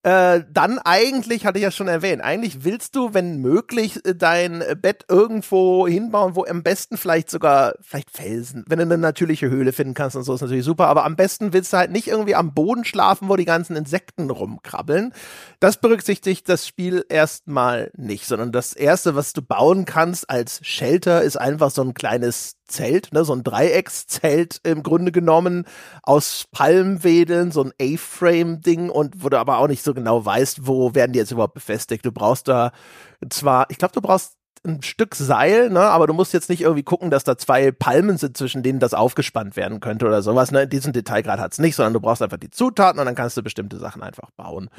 [0.03, 4.63] Äh, dann eigentlich, hatte ich ja schon erwähnt, eigentlich willst du, wenn möglich, äh, dein
[4.81, 9.73] Bett irgendwo hinbauen, wo am besten vielleicht sogar, vielleicht Felsen, wenn du eine natürliche Höhle
[9.73, 12.33] finden kannst und so, ist natürlich super, aber am besten willst du halt nicht irgendwie
[12.33, 15.13] am Boden schlafen, wo die ganzen Insekten rumkrabbeln.
[15.59, 21.21] Das berücksichtigt das Spiel erstmal nicht, sondern das erste, was du bauen kannst als Shelter,
[21.21, 25.65] ist einfach so ein kleines Zelt, ne, so ein Dreieckszelt im Grunde genommen
[26.01, 30.95] aus Palmwedeln, so ein A-Frame-Ding und wo du aber auch nicht so genau weißt, wo
[30.95, 32.05] werden die jetzt überhaupt befestigt.
[32.05, 32.71] Du brauchst da
[33.29, 36.83] zwar, ich glaube, du brauchst ein Stück Seil, ne, aber du musst jetzt nicht irgendwie
[36.83, 40.51] gucken, dass da zwei Palmen sind, zwischen denen das aufgespannt werden könnte oder sowas.
[40.51, 40.67] Ne?
[40.67, 43.77] Diesen Detailgrad hat's nicht, sondern du brauchst einfach die Zutaten und dann kannst du bestimmte
[43.77, 44.69] Sachen einfach bauen.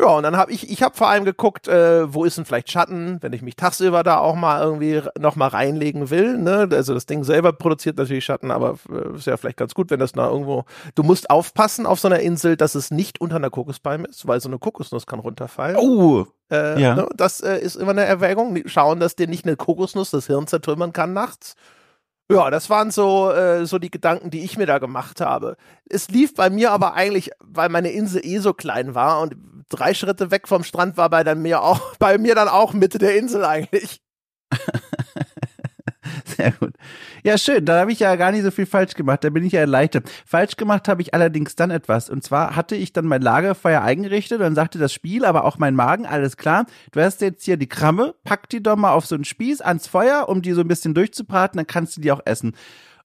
[0.00, 2.70] Ja, und dann habe ich, ich habe vor allem geguckt, äh, wo ist denn vielleicht
[2.70, 6.38] Schatten, wenn ich mich tagsüber da auch mal irgendwie noch mal reinlegen will.
[6.38, 6.68] Ne?
[6.72, 10.00] Also das Ding selber produziert natürlich Schatten, aber äh, ist ja vielleicht ganz gut, wenn
[10.00, 10.64] das da irgendwo.
[10.94, 14.40] Du musst aufpassen auf so einer Insel, dass es nicht unter einer Kokospalme ist, weil
[14.40, 15.76] so eine Kokosnuss kann runterfallen.
[15.76, 16.94] Oh, äh, ja.
[16.94, 17.06] Ne?
[17.14, 18.56] Das äh, ist immer eine Erwägung.
[18.66, 21.56] Schauen, dass dir nicht eine Kokosnuss das Hirn zertrümmern kann nachts.
[22.32, 25.56] Ja, das waren so, äh, so die Gedanken, die ich mir da gemacht habe.
[25.88, 29.34] Es lief bei mir aber eigentlich, weil meine Insel eh so klein war und
[29.70, 32.98] drei Schritte weg vom Strand war bei, dann mir auch, bei mir dann auch Mitte
[32.98, 34.02] der Insel eigentlich.
[36.24, 36.74] Sehr gut.
[37.22, 37.64] Ja, schön.
[37.64, 39.22] Da habe ich ja gar nicht so viel falsch gemacht.
[39.22, 40.10] Da bin ich ja erleichtert.
[40.26, 42.08] Falsch gemacht habe ich allerdings dann etwas.
[42.10, 45.58] Und zwar hatte ich dann mein Lagerfeuer eingerichtet und dann sagte das Spiel, aber auch
[45.58, 46.66] mein Magen, alles klar.
[46.92, 49.86] Du hast jetzt hier die Kramme, pack die doch mal auf so einen Spieß ans
[49.86, 52.56] Feuer, um die so ein bisschen durchzubraten, dann kannst du die auch essen.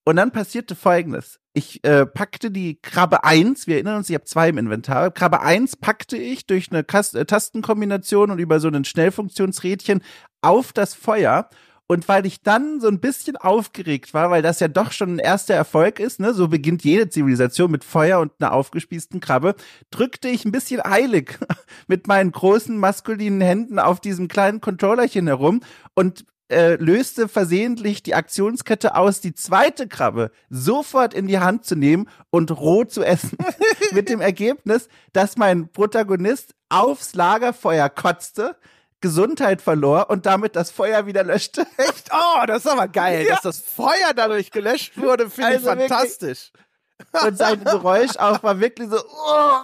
[0.05, 1.39] Und dann passierte Folgendes.
[1.57, 5.09] Ich äh, packte die Krabbe 1, wir erinnern uns, ich habe zwei im Inventar.
[5.09, 10.03] Krabbe 1 packte ich durch eine Kast äh, Tastenkombination und über so ein Schnellfunktionsrädchen
[10.41, 11.49] auf das Feuer.
[11.87, 15.19] Und weil ich dann so ein bisschen aufgeregt war, weil das ja doch schon ein
[15.19, 19.55] erster Erfolg ist, ne, so beginnt jede Zivilisation mit Feuer und einer aufgespießten Krabbe,
[19.91, 21.39] drückte ich ein bisschen eilig
[21.87, 25.61] mit meinen großen maskulinen Händen auf diesem kleinen Controllerchen herum
[25.93, 31.75] und äh, löste versehentlich die Aktionskette aus, die zweite Krabbe sofort in die Hand zu
[31.75, 33.37] nehmen und roh zu essen.
[33.91, 38.55] Mit dem Ergebnis, dass mein Protagonist aufs Lagerfeuer kotzte,
[39.01, 41.65] Gesundheit verlor und damit das Feuer wieder löschte.
[41.77, 42.09] Echt?
[42.11, 43.33] Oh, das ist aber geil, ja.
[43.33, 46.51] dass das Feuer dadurch gelöscht wurde, finde also ich fantastisch.
[46.97, 47.23] Wirklich.
[47.23, 49.59] Und sein Geräusch auch war wirklich so, oh,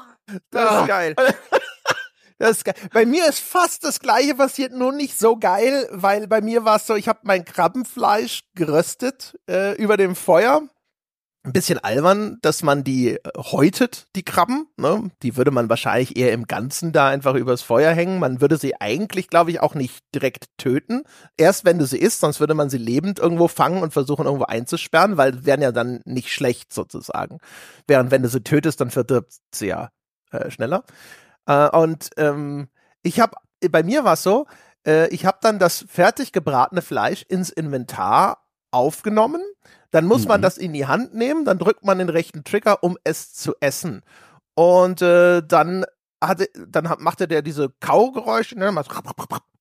[0.52, 1.16] das ist geil.
[2.42, 2.74] Das ist geil.
[2.92, 6.78] Bei mir ist fast das gleiche passiert, nur nicht so geil, weil bei mir war
[6.78, 10.64] es so, ich habe mein Krabbenfleisch geröstet äh, über dem Feuer.
[11.44, 14.66] Ein bisschen albern, dass man die äh, häutet, die Krabben.
[14.76, 15.12] Ne?
[15.22, 18.18] Die würde man wahrscheinlich eher im Ganzen da einfach übers Feuer hängen.
[18.18, 21.04] Man würde sie eigentlich, glaube ich, auch nicht direkt töten.
[21.38, 24.46] Erst wenn du sie isst, sonst würde man sie lebend irgendwo fangen und versuchen, irgendwo
[24.46, 27.38] einzusperren, weil wären ja dann nicht schlecht sozusagen.
[27.86, 29.90] Während wenn du sie tötest, dann verdirbt sie ja
[30.32, 30.84] äh, schneller.
[31.46, 32.70] Äh, und ähm,
[33.04, 33.36] ich habe,
[33.70, 34.48] bei mir war es so,
[34.86, 39.42] äh, ich habe dann das fertig gebratene Fleisch ins Inventar aufgenommen.
[39.92, 40.30] Dann muss mhm.
[40.30, 43.54] man das in die Hand nehmen, dann drückt man den rechten Trigger, um es zu
[43.60, 44.04] essen.
[44.56, 45.86] Und äh, dann
[46.24, 48.74] hatte, dann machte der diese Kaugeräusche, ne,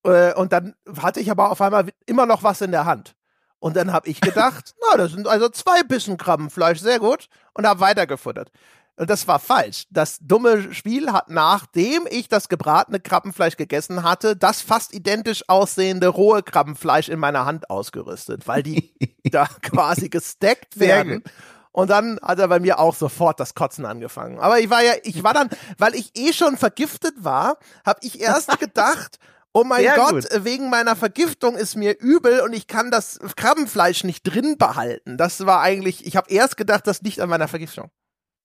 [0.03, 3.15] äh, und dann hatte ich aber auf einmal immer noch was in der Hand.
[3.59, 7.67] Und dann habe ich gedacht, na, das sind also zwei Bissen Krabbenfleisch, sehr gut, und
[7.67, 8.51] habe weitergefuttert.
[8.97, 9.85] Und das war falsch.
[9.89, 16.07] Das dumme Spiel hat, nachdem ich das gebratene Krabbenfleisch gegessen hatte, das fast identisch aussehende
[16.07, 18.93] rohe Krabbenfleisch in meiner Hand ausgerüstet, weil die
[19.31, 21.23] da quasi gesteckt werden.
[21.71, 24.39] Und dann hat er bei mir auch sofort das Kotzen angefangen.
[24.39, 28.19] Aber ich war ja, ich war dann, weil ich eh schon vergiftet war, habe ich
[28.19, 29.19] erst gedacht,
[29.53, 30.45] oh mein Sehr Gott, gut.
[30.45, 35.17] wegen meiner Vergiftung ist mir übel und ich kann das Krabbenfleisch nicht drin behalten.
[35.17, 37.89] Das war eigentlich, ich habe erst gedacht, das liegt an meiner Vergiftung.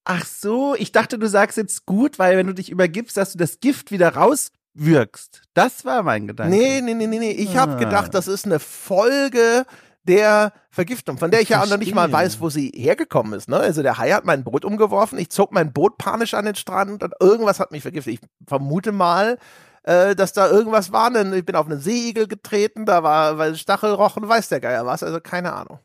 [0.09, 3.37] Ach so, ich dachte, du sagst jetzt gut, weil wenn du dich übergibst, dass du
[3.37, 5.41] das Gift wieder rauswirkst.
[5.53, 6.55] Das war mein Gedanke.
[6.55, 7.31] Nee, nee, nee, nee, nee.
[7.31, 7.61] Ich ah.
[7.61, 9.65] habe gedacht, das ist eine Folge
[10.03, 13.33] der Vergiftung, von der ich, ich ja auch noch nicht mal weiß, wo sie hergekommen
[13.33, 13.49] ist.
[13.49, 13.57] Ne?
[13.57, 17.03] Also der Hai hat mein Boot umgeworfen, ich zog mein Boot panisch an den Strand
[17.03, 18.13] und irgendwas hat mich vergiftet.
[18.13, 19.37] Ich vermute mal,
[19.83, 21.13] äh, dass da irgendwas war.
[21.33, 25.19] Ich bin auf einen Seeigel getreten, da war weil Stachelrochen, weiß der Geier was, also
[25.19, 25.79] keine Ahnung.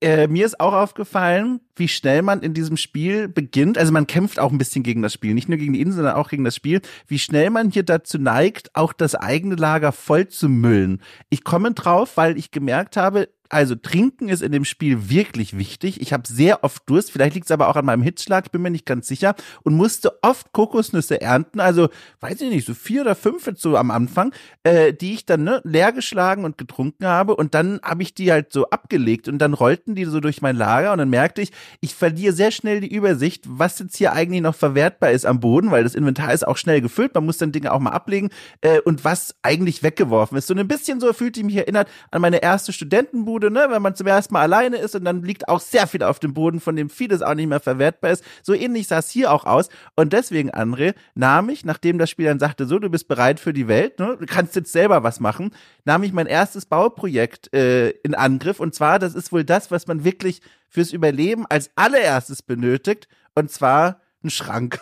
[0.00, 3.76] Äh, mir ist auch aufgefallen, wie schnell man in diesem Spiel beginnt.
[3.76, 6.14] Also man kämpft auch ein bisschen gegen das Spiel, nicht nur gegen die Insel, sondern
[6.14, 6.80] auch gegen das Spiel.
[7.08, 11.02] Wie schnell man hier dazu neigt, auch das eigene Lager voll zu müllen.
[11.30, 16.00] Ich komme drauf, weil ich gemerkt habe, also trinken ist in dem Spiel wirklich wichtig.
[16.00, 18.62] Ich habe sehr oft Durst, vielleicht liegt es aber auch an meinem Hitzschlag, ich bin
[18.62, 21.88] mir nicht ganz sicher, und musste oft Kokosnüsse ernten, also
[22.20, 24.32] weiß ich nicht, so vier oder fünf jetzt so am Anfang,
[24.62, 27.36] äh, die ich dann ne, leer geschlagen und getrunken habe.
[27.36, 29.28] Und dann habe ich die halt so abgelegt.
[29.28, 30.92] Und dann rollten die so durch mein Lager.
[30.92, 34.54] Und dann merkte ich, ich verliere sehr schnell die Übersicht, was jetzt hier eigentlich noch
[34.54, 37.72] verwertbar ist am Boden, weil das Inventar ist auch schnell gefüllt, man muss dann Dinge
[37.72, 38.30] auch mal ablegen
[38.60, 40.46] äh, und was eigentlich weggeworfen ist.
[40.46, 43.82] So ein bisschen so fühlt ich mich erinnert an meine erste Studentenbude Bude, ne, wenn
[43.82, 46.58] man zum ersten Mal alleine ist und dann liegt auch sehr viel auf dem Boden,
[46.58, 48.24] von dem vieles auch nicht mehr verwertbar ist.
[48.42, 49.68] So ähnlich sah es hier auch aus.
[49.94, 53.52] Und deswegen, André, nahm ich, nachdem das Spiel dann sagte, so, du bist bereit für
[53.52, 55.52] die Welt, ne, du kannst jetzt selber was machen,
[55.84, 58.58] nahm ich mein erstes Bauprojekt äh, in Angriff.
[58.58, 63.06] Und zwar, das ist wohl das, was man wirklich fürs Überleben als allererstes benötigt.
[63.36, 64.80] Und zwar ein Schrank.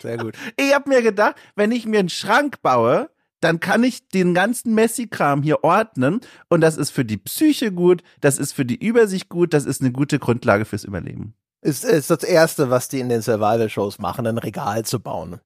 [0.00, 0.34] Sehr gut.
[0.56, 3.10] Ich habe mir gedacht, wenn ich mir einen Schrank baue,
[3.44, 8.02] dann kann ich den ganzen Messi-Kram hier ordnen und das ist für die Psyche gut,
[8.20, 11.34] das ist für die Übersicht gut, das ist eine gute Grundlage fürs Überleben.
[11.60, 15.40] Ist, ist das Erste, was die in den Survival-Shows machen, ein Regal zu bauen.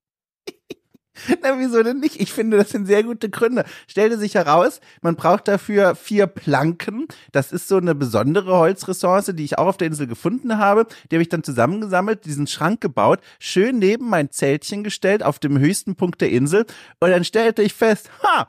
[1.42, 2.20] Na, wieso denn nicht?
[2.20, 3.64] Ich finde, das sind sehr gute Gründe.
[3.86, 7.06] Stellte sich heraus, man braucht dafür vier Planken.
[7.32, 10.86] Das ist so eine besondere Holzressource, die ich auch auf der Insel gefunden habe.
[11.10, 15.58] Die habe ich dann zusammengesammelt, diesen Schrank gebaut, schön neben mein Zeltchen gestellt, auf dem
[15.58, 16.66] höchsten Punkt der Insel.
[17.00, 18.48] Und dann stellte ich fest, ha,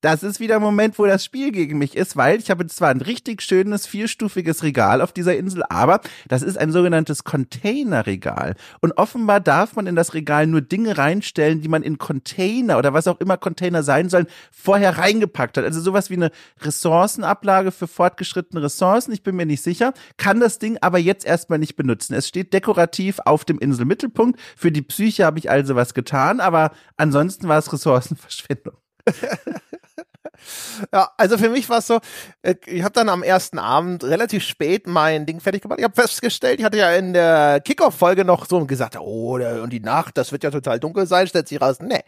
[0.00, 2.88] das ist wieder ein Moment, wo das Spiel gegen mich ist, weil ich habe zwar
[2.90, 8.54] ein richtig schönes vierstufiges Regal auf dieser Insel, aber das ist ein sogenanntes Containerregal.
[8.80, 12.94] Und offenbar darf man in das Regal nur Dinge reinstellen, die man in Container oder
[12.94, 15.64] was auch immer Container sein sollen, vorher reingepackt hat.
[15.64, 16.30] Also sowas wie eine
[16.62, 19.12] Ressourcenablage für fortgeschrittene Ressourcen.
[19.12, 19.92] Ich bin mir nicht sicher.
[20.16, 22.14] Kann das Ding aber jetzt erstmal nicht benutzen.
[22.14, 24.40] Es steht dekorativ auf dem Inselmittelpunkt.
[24.56, 28.74] Für die Psyche habe ich also was getan, aber ansonsten war es Ressourcenverschwendung.
[30.92, 32.00] ja, also für mich war es so,
[32.42, 35.78] äh, ich habe dann am ersten Abend relativ spät mein Ding fertig gemacht.
[35.78, 39.80] Ich habe festgestellt, ich hatte ja in der Kickoff-Folge noch so gesagt, oh, und die
[39.80, 42.02] Nacht, das wird ja total dunkel sein, stellt sich raus, nee,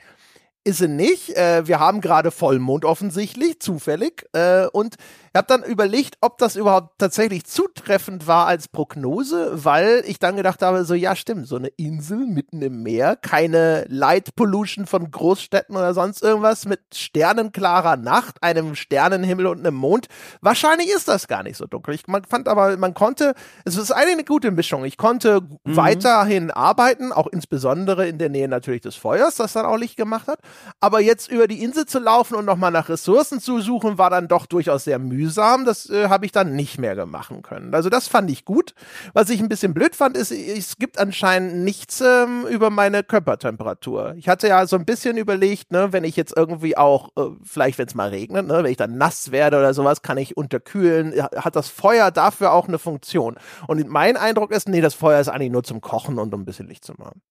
[0.65, 1.37] ist sie nicht.
[1.37, 4.25] Äh, wir haben gerade Vollmond offensichtlich, zufällig.
[4.33, 4.97] Äh, und
[5.35, 10.37] ich habe dann überlegt, ob das überhaupt tatsächlich zutreffend war als Prognose, weil ich dann
[10.37, 15.11] gedacht habe, so ja stimmt, so eine Insel mitten im Meer, keine Light Pollution von
[15.11, 20.09] Großstädten oder sonst irgendwas, mit sternenklarer Nacht, einem Sternenhimmel und einem Mond.
[20.43, 21.95] Wahrscheinlich ist das gar nicht so dunkel.
[21.95, 23.33] Ich man fand aber, man konnte,
[23.65, 24.85] es ist eigentlich eine gute Mischung.
[24.85, 25.77] Ich konnte mhm.
[25.77, 30.29] weiterhin arbeiten, auch insbesondere in der Nähe natürlich des Feuers, das dann auch Licht gemacht
[30.29, 30.41] hat.
[30.79, 34.29] Aber jetzt über die Insel zu laufen und nochmal nach Ressourcen zu suchen, war dann
[34.29, 35.65] doch durchaus sehr mühsam mühsam.
[35.65, 37.75] Das äh, habe ich dann nicht mehr machen können.
[37.75, 38.75] Also das fand ich gut.
[39.13, 44.15] Was ich ein bisschen blöd fand, ist, es gibt anscheinend nichts ähm, über meine Körpertemperatur.
[44.17, 47.79] Ich hatte ja so ein bisschen überlegt, ne, wenn ich jetzt irgendwie auch, äh, vielleicht
[47.79, 51.15] wenn es mal regnet, ne, wenn ich dann nass werde oder sowas, kann ich unterkühlen.
[51.37, 53.37] Hat das Feuer dafür auch eine Funktion?
[53.67, 56.45] Und mein Eindruck ist, nee, das Feuer ist eigentlich nur zum Kochen und um ein
[56.45, 57.23] bisschen Licht zu machen.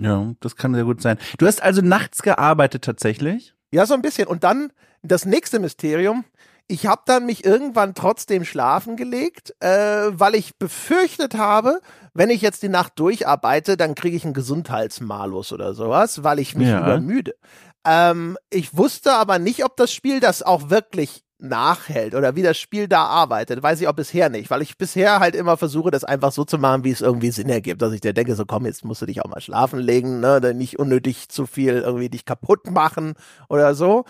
[0.00, 1.18] Ja, das kann sehr gut sein.
[1.38, 3.54] Du hast also nachts gearbeitet tatsächlich?
[3.72, 4.26] Ja, so ein bisschen.
[4.26, 6.24] Und dann das nächste Mysterium
[6.70, 9.68] ich habe dann mich irgendwann trotzdem schlafen gelegt, äh,
[10.12, 11.80] weil ich befürchtet habe,
[12.14, 16.54] wenn ich jetzt die Nacht durcharbeite, dann kriege ich einen Gesundheitsmalus oder sowas, weil ich
[16.54, 16.80] mich ja.
[16.80, 17.34] übermüde.
[17.84, 22.56] Ähm, ich wusste aber nicht, ob das Spiel das auch wirklich nachhält oder wie das
[22.56, 26.04] Spiel da arbeitet, weiß ich auch bisher nicht, weil ich bisher halt immer versuche, das
[26.04, 28.66] einfach so zu machen, wie es irgendwie Sinn ergibt, dass ich dir denke, so komm,
[28.66, 32.24] jetzt musst du dich auch mal schlafen legen, ne, nicht unnötig zu viel irgendwie dich
[32.24, 33.14] kaputt machen
[33.48, 34.04] oder so.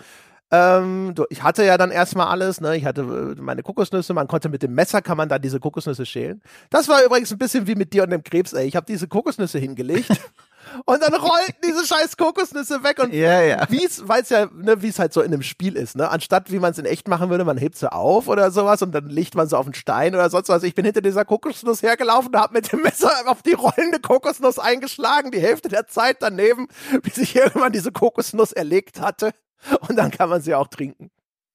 [0.53, 2.75] Ähm, ich hatte ja dann erstmal alles, ne?
[2.75, 6.05] Ich hatte äh, meine Kokosnüsse, man konnte mit dem Messer kann man dann diese Kokosnüsse
[6.05, 6.41] schälen.
[6.69, 8.67] Das war übrigens ein bisschen wie mit dir und dem Krebs, ey.
[8.67, 10.09] Ich habe diese Kokosnüsse hingelegt.
[10.85, 13.65] und dann rollten diese scheiß Kokosnüsse weg und ja, ja.
[13.69, 16.09] wie es, weil es ja, ne, wie es halt so in einem Spiel ist, ne,
[16.09, 18.91] anstatt wie man es in echt machen würde, man hebt sie auf oder sowas und
[18.91, 20.63] dann legt man sie auf einen Stein oder sonst was.
[20.63, 25.31] Ich bin hinter dieser Kokosnuss hergelaufen, habe mit dem Messer auf die rollende Kokosnuss eingeschlagen,
[25.31, 26.67] die Hälfte der Zeit daneben,
[27.03, 29.31] bis ich irgendwann diese Kokosnuss erlegt hatte.
[29.87, 31.11] Und dann kann man sie auch trinken.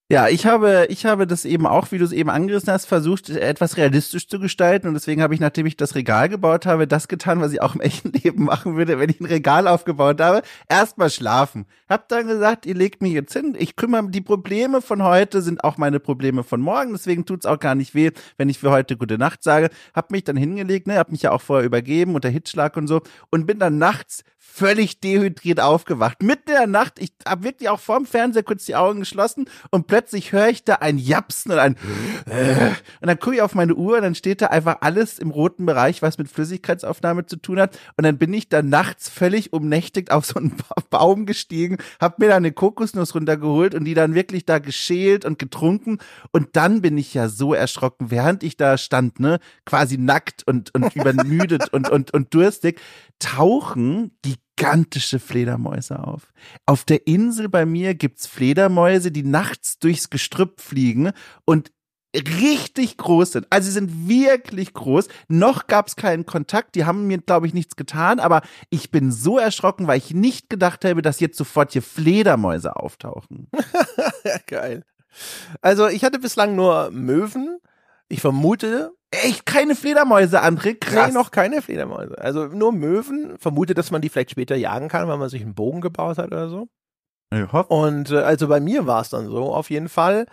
[0.08, 3.28] Ja, ich habe, ich habe das eben auch, wie du es eben angerissen hast, versucht,
[3.28, 4.86] etwas realistisch zu gestalten.
[4.86, 7.74] Und deswegen habe ich, nachdem ich das Regal gebaut habe, das getan, was ich auch
[7.74, 10.42] im echten Leben machen würde, wenn ich ein Regal aufgebaut habe.
[10.68, 11.66] Erstmal schlafen.
[11.88, 13.56] Hab dann gesagt, ihr legt mich jetzt hin.
[13.58, 16.92] Ich kümmere, die Probleme von heute sind auch meine Probleme von morgen.
[16.92, 19.70] Deswegen tut's auch gar nicht weh, wenn ich für heute gute Nacht sage.
[19.92, 23.02] Hab mich dann hingelegt, ne, hab mich ja auch vorher übergeben unter Hitzschlag und so
[23.30, 24.22] und bin dann nachts
[24.56, 26.22] völlig dehydriert aufgewacht.
[26.22, 29.86] Mitten in der Nacht, ich habe wirklich auch vorm Fernseher kurz die Augen geschlossen und
[29.86, 31.76] plötzlich höre ich da ein Japsen und ein
[32.24, 32.70] äh,
[33.02, 35.66] und dann gucke ich auf meine Uhr und dann steht da einfach alles im roten
[35.66, 40.10] Bereich, was mit Flüssigkeitsaufnahme zu tun hat und dann bin ich da nachts völlig umnächtigt
[40.10, 40.56] auf so einen
[40.90, 45.38] Baum gestiegen, habe mir dann eine Kokosnuss runtergeholt und die dann wirklich da geschält und
[45.38, 45.98] getrunken
[46.32, 50.74] und dann bin ich ja so erschrocken, während ich da stand, ne, quasi nackt und
[50.74, 52.80] und übermüdet und und und durstig,
[53.18, 56.32] tauchen gigantische Fledermäuse auf.
[56.66, 61.12] Auf der Insel bei mir gibt's Fledermäuse, die nachts durchs Gestrüpp fliegen
[61.44, 61.72] und
[62.16, 63.46] richtig groß sind.
[63.50, 65.08] Also sie sind wirklich groß.
[65.28, 66.74] Noch gab's keinen Kontakt.
[66.74, 68.20] Die haben mir, glaube ich, nichts getan.
[68.20, 72.76] Aber ich bin so erschrocken, weil ich nicht gedacht habe, dass jetzt sofort hier Fledermäuse
[72.76, 73.48] auftauchen.
[74.46, 74.84] Geil.
[75.60, 77.58] Also ich hatte bislang nur Möwen.
[78.08, 80.76] Ich vermute, Echt keine Fledermäuse, André?
[80.78, 81.08] Krass.
[81.08, 82.18] Nee, noch keine Fledermäuse.
[82.18, 83.38] Also nur Möwen.
[83.38, 86.26] Vermute, dass man die vielleicht später jagen kann, weil man sich einen Bogen gebaut hat
[86.26, 86.68] oder so.
[87.32, 87.60] Ja.
[87.60, 90.26] Und äh, also bei mir war es dann so, auf jeden Fall.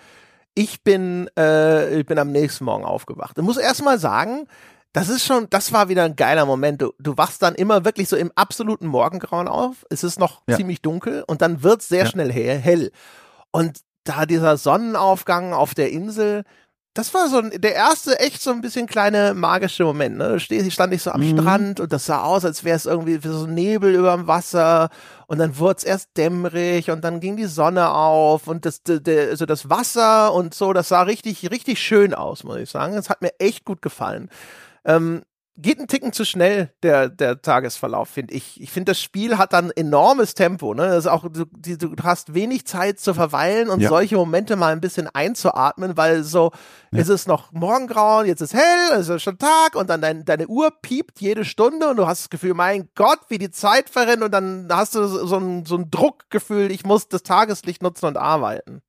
[0.56, 3.38] Ich bin, äh, ich bin am nächsten Morgen aufgewacht.
[3.38, 4.48] Ich muss erst mal sagen,
[4.92, 6.82] das ist schon, das war wieder ein geiler Moment.
[6.82, 9.86] Du, du wachst dann immer wirklich so im absoluten Morgengrauen auf.
[9.90, 10.56] Es ist noch ja.
[10.56, 12.10] ziemlich dunkel und dann wird es sehr ja.
[12.10, 12.92] schnell hell.
[13.52, 16.44] Und da dieser Sonnenaufgang auf der Insel,
[16.94, 20.18] das war so der erste echt so ein bisschen kleine magische Moment.
[20.18, 20.38] Ne?
[20.38, 21.40] Da stand ich so am mhm.
[21.40, 24.90] Strand und das sah aus, als wäre es irgendwie so Nebel über dem Wasser
[25.26, 29.30] und dann wurde es erst dämmerig und dann ging die Sonne auf und das, de,
[29.30, 32.94] also das Wasser und so, das sah richtig, richtig schön aus, muss ich sagen.
[32.94, 34.30] Das hat mir echt gut gefallen.
[34.86, 35.24] Ähm,
[35.56, 38.60] geht ein Ticken zu schnell, der, der Tagesverlauf, finde ich.
[38.60, 40.74] Ich finde, das Spiel hat dann enormes Tempo.
[40.74, 40.88] Ne?
[40.88, 43.90] Das ist auch, du, du hast wenig Zeit zu verweilen und ja.
[43.90, 46.52] solche Momente mal ein bisschen einzuatmen, weil so
[46.92, 47.00] ja.
[47.00, 50.48] ist es noch Morgengrauen, jetzt ist hell, es ist schon Tag und dann dein, deine
[50.48, 54.24] Uhr piept jede Stunde und du hast das Gefühl, mein Gott, wie die Zeit verrennt
[54.24, 58.18] und dann hast du so ein, so ein Druckgefühl, ich muss das Tageslicht nutzen und
[58.18, 58.82] arbeiten.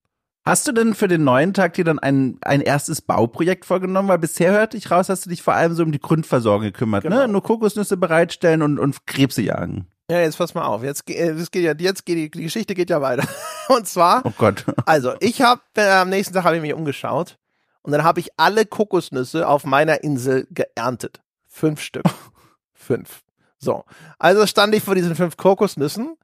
[0.46, 4.10] Hast du denn für den neuen Tag dir dann ein, ein erstes Bauprojekt vorgenommen?
[4.10, 7.04] Weil bisher hörte ich raus, hast du dich vor allem so um die Grundversorgung gekümmert,
[7.04, 7.10] ne?
[7.10, 7.22] genau.
[7.22, 7.28] ne?
[7.28, 9.86] Nur Kokosnüsse bereitstellen und, und Krebse jagen.
[10.10, 10.82] Ja, jetzt pass mal auf.
[10.82, 13.26] Jetzt, das äh, geht ja, jetzt geht die, die Geschichte geht ja weiter.
[13.68, 14.66] Und zwar, oh Gott.
[14.84, 17.38] also ich habe äh, am nächsten Tag habe ich mich umgeschaut
[17.80, 21.22] und dann habe ich alle Kokosnüsse auf meiner Insel geerntet.
[21.46, 22.04] Fünf Stück.
[22.74, 23.22] fünf.
[23.56, 23.84] So,
[24.18, 26.18] also stand ich vor diesen fünf Kokosnüssen.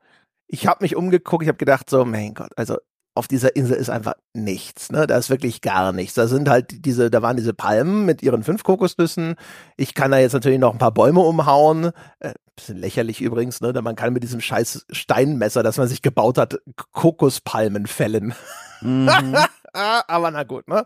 [0.46, 2.76] Ich habe mich umgeguckt, ich habe gedacht so, mein Gott, also
[3.14, 5.06] auf dieser Insel ist einfach nichts, ne?
[5.06, 6.14] Da ist wirklich gar nichts.
[6.14, 9.34] Da sind halt diese, da waren diese Palmen mit ihren fünf Kokosnüssen.
[9.76, 11.90] Ich kann da jetzt natürlich noch ein paar Bäume umhauen.
[12.20, 13.72] Äh, bisschen lächerlich übrigens, ne?
[13.82, 16.58] Man kann mit diesem scheiß Steinmesser, das man sich gebaut hat,
[16.92, 18.34] Kokospalmen fällen.
[18.80, 19.10] Mhm.
[19.72, 20.84] Aber na gut, ne?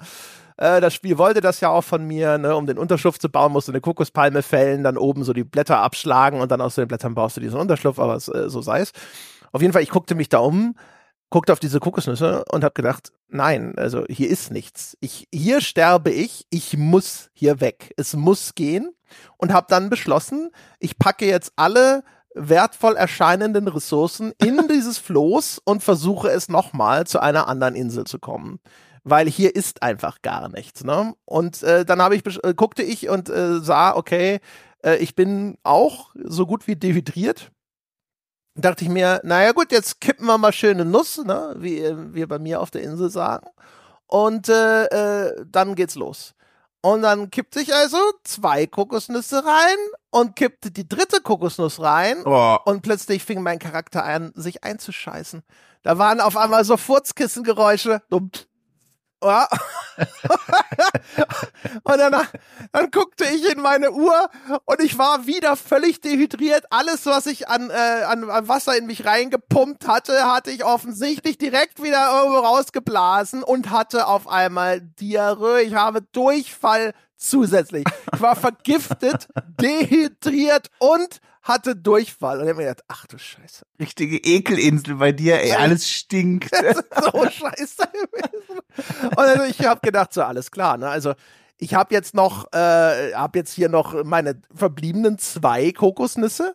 [0.57, 3.53] Äh, das Spiel wollte das ja auch von mir, ne, um den Unterschlupf zu bauen,
[3.53, 6.89] musst du eine Kokospalme fällen, dann oben so die Blätter abschlagen und dann aus den
[6.89, 8.93] Blättern baust du diesen Unterschlupf, aber äh, so sei es.
[9.53, 10.77] Auf jeden Fall, ich guckte mich da um,
[11.35, 14.97] guckte auf diese Kokosnüsse und habe gedacht, nein, also hier ist nichts.
[15.01, 17.93] Ich, hier sterbe ich, ich muss hier weg.
[17.97, 18.95] Es muss gehen
[19.37, 22.05] und habe dann beschlossen, ich packe jetzt alle
[22.37, 28.21] wertvoll erscheinenden Ressourcen in dieses Floß und versuche es nochmal zu einer anderen Insel zu
[28.21, 28.61] kommen.
[29.03, 30.85] Weil hier ist einfach gar nichts.
[30.85, 31.17] Ne?
[31.25, 34.39] Und äh, dann habe ich äh, guckte ich und äh, sah, okay,
[34.85, 37.51] äh, ich bin auch so gut wie dehydriert
[38.55, 41.83] dachte ich mir, naja gut, jetzt kippen wir mal schöne Nuss, ne, wie
[42.15, 43.49] wir bei mir auf der Insel sagen.
[44.07, 46.35] Und äh, äh, dann geht's los.
[46.85, 49.77] Und dann kippte ich also zwei Kokosnüsse rein
[50.11, 52.19] und kippte die dritte Kokosnuss rein.
[52.27, 52.59] Oh.
[52.67, 55.43] Und plötzlich fing mein Charakter an, sich einzuscheißen.
[55.83, 58.03] Da waren auf einmal so Furzkissengeräusche.
[58.11, 58.49] Dummt,
[59.25, 59.49] ja.
[61.85, 62.27] und dann,
[62.73, 64.29] dann guckte ich in meine Uhr
[64.65, 66.65] und ich war wieder völlig dehydriert.
[66.71, 71.39] Alles, was ich an, äh, an, an Wasser in mich reingepumpt hatte, hatte ich offensichtlich
[71.39, 75.63] direkt wieder irgendwo rausgeblasen und hatte auf einmal Diarrhoe.
[75.63, 77.85] Ich habe Durchfall zusätzlich.
[78.13, 79.29] Ich war vergiftet,
[79.61, 82.39] dehydriert und hatte Durchfall.
[82.39, 83.65] Und ich habe mir gedacht, ach du Scheiße.
[83.79, 86.51] Richtige Ekelinsel bei dir, ey, alles stinkt.
[86.65, 88.61] Das ist so scheiße gewesen.
[89.11, 90.89] Und also ich habe gedacht, so alles klar, ne?
[90.89, 91.15] Also
[91.59, 96.55] ich habe jetzt noch, äh, habe jetzt hier noch meine verbliebenen zwei Kokosnüsse.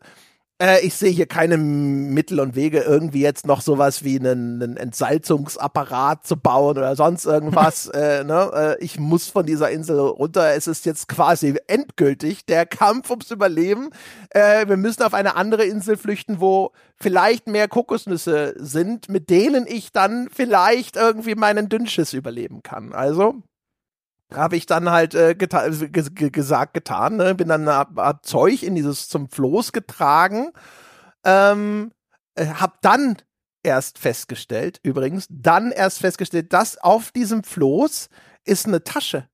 [0.61, 4.77] Äh, ich sehe hier keine Mittel und Wege, irgendwie jetzt noch sowas wie einen, einen
[4.77, 7.87] Entsalzungsapparat zu bauen oder sonst irgendwas.
[7.93, 8.51] äh, ne?
[8.53, 10.53] äh, ich muss von dieser Insel runter.
[10.53, 13.89] Es ist jetzt quasi endgültig der Kampf ums Überleben.
[14.31, 19.65] Äh, wir müssen auf eine andere Insel flüchten, wo vielleicht mehr Kokosnüsse sind, mit denen
[19.65, 22.91] ich dann vielleicht irgendwie meinen Dünnschiss überleben kann.
[22.91, 23.35] Also
[24.33, 27.35] habe ich dann halt äh, geta gesagt, getan, ne?
[27.35, 30.51] bin dann hab, Zeug in dieses zum Floß getragen,
[31.23, 31.91] ähm,
[32.35, 33.17] äh, hab dann
[33.63, 38.09] erst festgestellt, übrigens, dann erst festgestellt, dass auf diesem Floß
[38.45, 39.27] ist eine Tasche.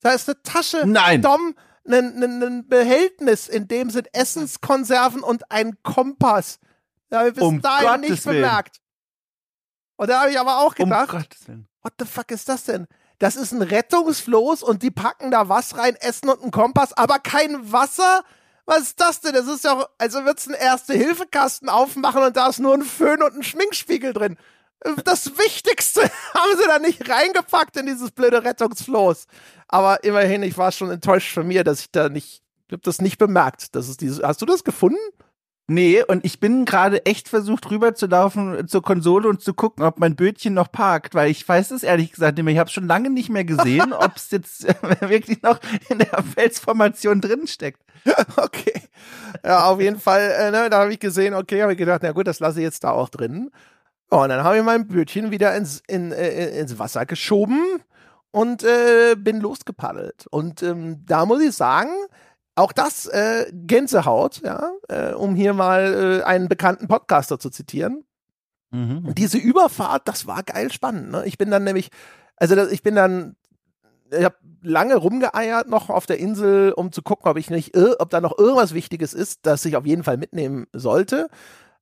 [0.00, 0.86] Da ist eine Tasche.
[0.86, 1.22] Nein.
[1.22, 1.54] Dom,
[1.86, 6.58] ein, ein, ein Behältnis, in dem sind Essenskonserven und ein Kompass.
[7.08, 8.42] Da habe ich bis Um dahin Gottes nicht Willen.
[8.42, 8.80] bemerkt.
[9.96, 11.68] Und da habe ich aber auch Um gedacht, Willen.
[11.82, 12.86] what the fuck ist das denn?
[13.20, 17.18] Das ist ein Rettungsfloß und die packen da was rein, Essen und einen Kompass, aber
[17.18, 18.24] kein Wasser?
[18.64, 19.34] Was ist das denn?
[19.34, 23.34] Das ist ja, also wird's einen Erste-Hilfe-Kasten aufmachen und da ist nur ein Föhn und
[23.34, 24.38] ein Schminkspiegel drin.
[25.04, 26.00] Das Wichtigste
[26.34, 29.26] haben sie da nicht reingepackt in dieses blöde Rettungsfloß.
[29.68, 33.02] Aber immerhin, ich war schon enttäuscht von mir, dass ich da nicht, ich hab das
[33.02, 33.74] nicht bemerkt.
[33.76, 34.98] Das ist dieses, hast du das gefunden?
[35.72, 40.16] Nee, und ich bin gerade echt versucht rüberzulaufen zur Konsole und zu gucken, ob mein
[40.16, 42.54] Bötchen noch parkt, weil ich weiß es ehrlich gesagt nicht mehr.
[42.54, 44.66] Ich habe schon lange nicht mehr gesehen, ob es jetzt
[45.00, 47.80] wirklich noch in der Felsformation drin steckt.
[48.36, 48.82] Okay.
[49.44, 52.10] Ja, auf jeden Fall, äh, ne, da habe ich gesehen, okay, habe ich gedacht, na
[52.10, 53.52] gut, das lasse ich jetzt da auch drin.
[54.08, 57.62] Und dann habe ich mein Bötchen wieder ins, in, äh, ins Wasser geschoben
[58.32, 60.26] und äh, bin losgepaddelt.
[60.30, 61.90] Und ähm, da muss ich sagen,
[62.60, 68.04] auch das äh, Gänsehaut, ja, äh, um hier mal äh, einen bekannten Podcaster zu zitieren.
[68.70, 69.14] Mhm.
[69.16, 71.10] Diese Überfahrt, das war geil spannend.
[71.10, 71.24] Ne?
[71.26, 71.90] Ich bin dann nämlich,
[72.36, 73.36] also das, ich bin dann,
[74.12, 77.96] ich habe lange rumgeeiert noch auf der Insel, um zu gucken, ob ich nicht, ir-
[77.98, 81.28] ob da noch irgendwas Wichtiges ist, das ich auf jeden Fall mitnehmen sollte.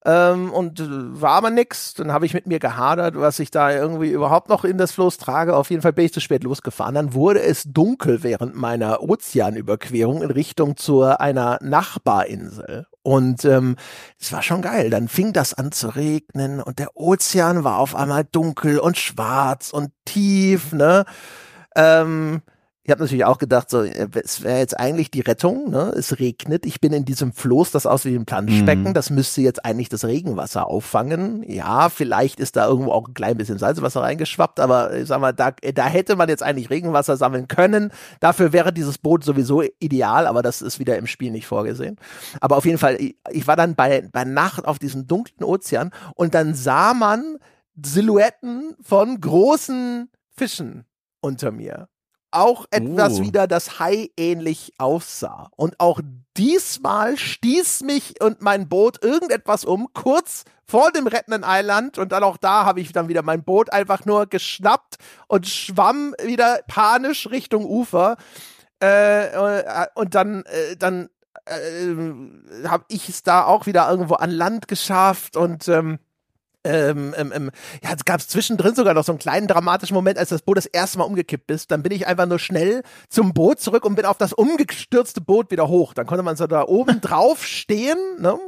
[0.05, 1.95] Ähm, und äh, war aber nix.
[1.95, 5.19] Dann habe ich mit mir gehadert, was ich da irgendwie überhaupt noch in das Floß
[5.19, 5.57] trage.
[5.57, 6.95] Auf jeden Fall bin ich zu spät losgefahren.
[6.95, 12.87] Dann wurde es dunkel während meiner Ozeanüberquerung in Richtung zu einer Nachbarinsel.
[13.03, 13.77] Und ähm,
[14.21, 14.91] es war schon geil.
[14.91, 19.71] Dann fing das an zu regnen und der Ozean war auf einmal dunkel und schwarz
[19.71, 21.07] und tief, ne?
[21.75, 22.43] Ähm,
[22.89, 25.93] ich habe natürlich auch gedacht, so, äh, es wäre jetzt eigentlich die Rettung, ne?
[25.95, 28.95] Es regnet, ich bin in diesem Floß, das aussieht wie ein Planschbecken, Mhm.
[28.95, 31.43] das müsste jetzt eigentlich das Regenwasser auffangen.
[31.47, 35.33] Ja, vielleicht ist da irgendwo auch ein klein bisschen Salzwasser reingeschwappt, aber ich sag mal,
[35.33, 37.93] da, da hätte man jetzt eigentlich Regenwasser sammeln können.
[38.21, 41.97] Dafür wäre dieses Boot sowieso ideal, aber das ist wieder im Spiel nicht vorgesehen.
[42.41, 45.91] Aber auf jeden Fall, ich, ich war dann bei, bei Nacht auf diesem dunklen Ozean
[46.15, 47.37] und dann sah man
[47.85, 50.87] Silhouetten von großen Fischen
[51.21, 51.89] unter mir.
[52.31, 53.23] Auch etwas Oh.
[53.23, 55.51] wieder, das Hai ähnlich aussah.
[55.57, 56.01] Und auch
[56.37, 61.99] diesmal stieß mich und mein Boot irgendetwas um, kurz vor dem rettenden Eiland.
[61.99, 66.15] Und dann auch da habe ich dann wieder mein Boot einfach nur geschnappt und schwamm
[66.23, 68.17] wieder panisch Richtung Ufer.
[68.83, 71.09] Äh, äh, und dann, äh, dann
[71.47, 75.99] äh, habe ich es da auch wieder irgendwo an Land geschafft und ähm,
[76.65, 77.51] ähm, ähm, ähm,
[77.83, 80.67] ja, es gab zwischendrin sogar noch so einen kleinen dramatischen Moment, als das Boot das
[80.67, 81.71] erste Mal umgekippt ist.
[81.71, 85.51] Dann bin ich einfach nur schnell zum Boot zurück und bin auf das umgestürzte Boot
[85.51, 85.95] wieder hoch.
[85.95, 88.39] Dann konnte man so da oben drauf stehen, ne?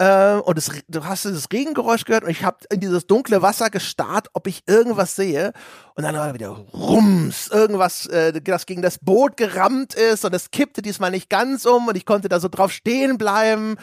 [0.00, 3.68] Äh, und es, du hast dieses Regengeräusch gehört und ich habe in dieses dunkle Wasser
[3.68, 5.52] gestarrt, ob ich irgendwas sehe.
[5.94, 10.50] Und dann war wieder Rums, irgendwas, äh, das gegen das Boot gerammt ist und es
[10.50, 13.76] kippte diesmal nicht ganz um und ich konnte da so drauf stehen bleiben.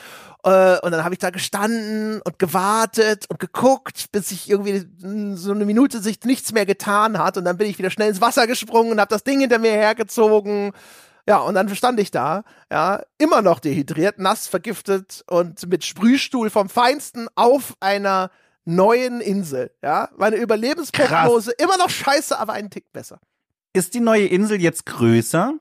[0.48, 5.36] Äh, und dann habe ich da gestanden und gewartet und geguckt, bis ich irgendwie mh,
[5.36, 7.36] so eine Minute sich nichts mehr getan hat.
[7.38, 9.72] Und dann bin ich wieder schnell ins Wasser gesprungen und habe das Ding hinter mir
[9.72, 10.72] hergezogen.
[11.28, 16.50] Ja, und dann stand ich da, ja, immer noch dehydriert, nass, vergiftet und mit Sprühstuhl
[16.50, 18.32] vom Feinsten auf einer
[18.64, 19.72] neuen Insel.
[19.84, 23.20] Ja, meine Überlebensprognose immer noch scheiße, aber einen Tick besser.
[23.74, 25.56] Ist die neue Insel jetzt größer?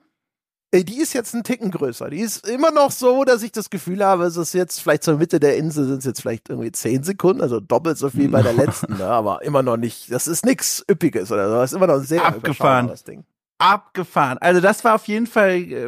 [0.72, 2.10] Äh, Die ist jetzt einen Ticken größer.
[2.10, 5.16] Die ist immer noch so, dass ich das Gefühl habe, es ist jetzt vielleicht zur
[5.18, 8.42] Mitte der Insel sind es jetzt vielleicht irgendwie zehn Sekunden, also doppelt so viel bei
[8.42, 9.06] der letzten, ne?
[9.06, 11.54] aber immer noch nicht, das ist nichts Üppiges oder so.
[11.56, 12.86] Das ist immer noch sehr Abgefahren.
[12.86, 13.24] überschaubares Ding.
[13.58, 14.36] Abgefahren.
[14.38, 15.86] Also das war auf jeden Fall äh,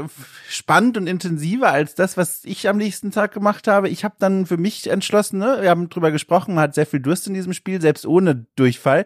[0.49, 3.91] spannend und intensiver als das, was ich am nächsten Tag gemacht habe.
[3.91, 7.01] Ich habe dann für mich entschlossen, ne, wir haben drüber gesprochen, man hat sehr viel
[7.01, 9.05] Durst in diesem Spiel, selbst ohne Durchfall.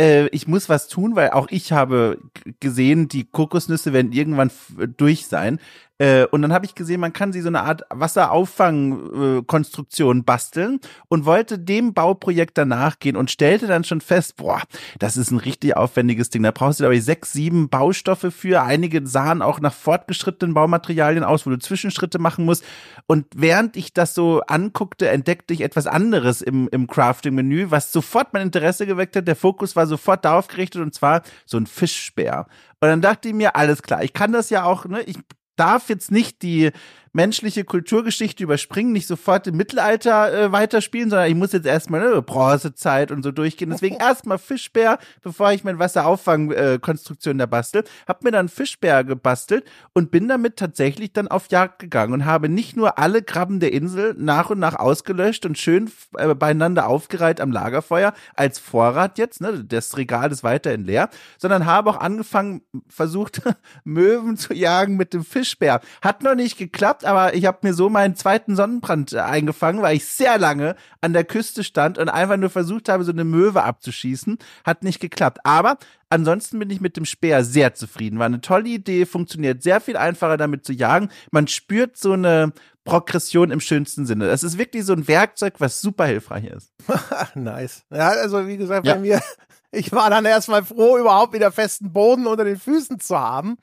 [0.00, 2.18] Äh, ich muss was tun, weil auch ich habe
[2.60, 4.50] gesehen, die Kokosnüsse werden irgendwann
[4.96, 5.58] durch sein.
[5.98, 10.78] Äh, und dann habe ich gesehen, man kann sie so eine Art Wasserauffangkonstruktion basteln
[11.08, 14.62] und wollte dem Bauprojekt danach gehen und stellte dann schon fest, boah,
[14.98, 16.44] das ist ein richtig aufwendiges Ding.
[16.44, 18.62] Da brauchst du, glaube ich, sechs, sieben Baustoffe für.
[18.62, 22.64] Einige sahen auch nach fortgeschrittenen Baumaterialien aus, wo du Zwischenschritte machen musst.
[23.06, 28.32] Und während ich das so anguckte, entdeckte ich etwas anderes im, im Crafting-Menü, was sofort
[28.32, 29.26] mein Interesse geweckt hat.
[29.26, 32.46] Der Fokus war sofort darauf gerichtet und zwar so ein Fischspeer.
[32.80, 35.18] Und dann dachte ich mir, alles klar, ich kann das ja auch, ne, ich
[35.58, 36.70] darf jetzt nicht die
[37.12, 42.22] menschliche Kulturgeschichte überspringen, nicht sofort im Mittelalter äh, weiterspielen, sondern ich muss jetzt erstmal ne,
[42.22, 43.70] Bronzezeit und so durchgehen.
[43.70, 47.84] Deswegen erstmal Fischbär, bevor ich mein Wasserauffangkonstruktion äh, da bastel.
[48.06, 52.48] Hab mir dann Fischbär gebastelt und bin damit tatsächlich dann auf Jagd gegangen und habe
[52.48, 57.40] nicht nur alle Krabben der Insel nach und nach ausgelöscht und schön äh, beieinander aufgereiht
[57.40, 62.62] am Lagerfeuer als Vorrat jetzt, ne, das Regal ist weiterhin leer, sondern habe auch angefangen,
[62.88, 63.42] versucht,
[63.84, 65.80] Möwen zu jagen mit dem Fischbär.
[66.02, 69.96] Hat noch nicht geklappt, aber ich habe mir so meinen zweiten Sonnenbrand äh, eingefangen, weil
[69.96, 73.62] ich sehr lange an der Küste stand und einfach nur versucht habe, so eine Möwe
[73.62, 74.38] abzuschießen.
[74.64, 75.38] Hat nicht geklappt.
[75.44, 75.78] Aber
[76.10, 78.18] ansonsten bin ich mit dem Speer sehr zufrieden.
[78.18, 81.10] War eine tolle Idee, funktioniert sehr viel einfacher damit zu jagen.
[81.30, 82.52] Man spürt so eine
[82.84, 84.26] Progression im schönsten Sinne.
[84.26, 86.72] Das ist wirklich so ein Werkzeug, was super hilfreich ist.
[87.34, 87.84] nice.
[87.90, 88.94] Ja, also wie gesagt, ja.
[88.94, 89.20] bei mir,
[89.70, 93.58] ich war dann erstmal froh, überhaupt wieder festen Boden unter den Füßen zu haben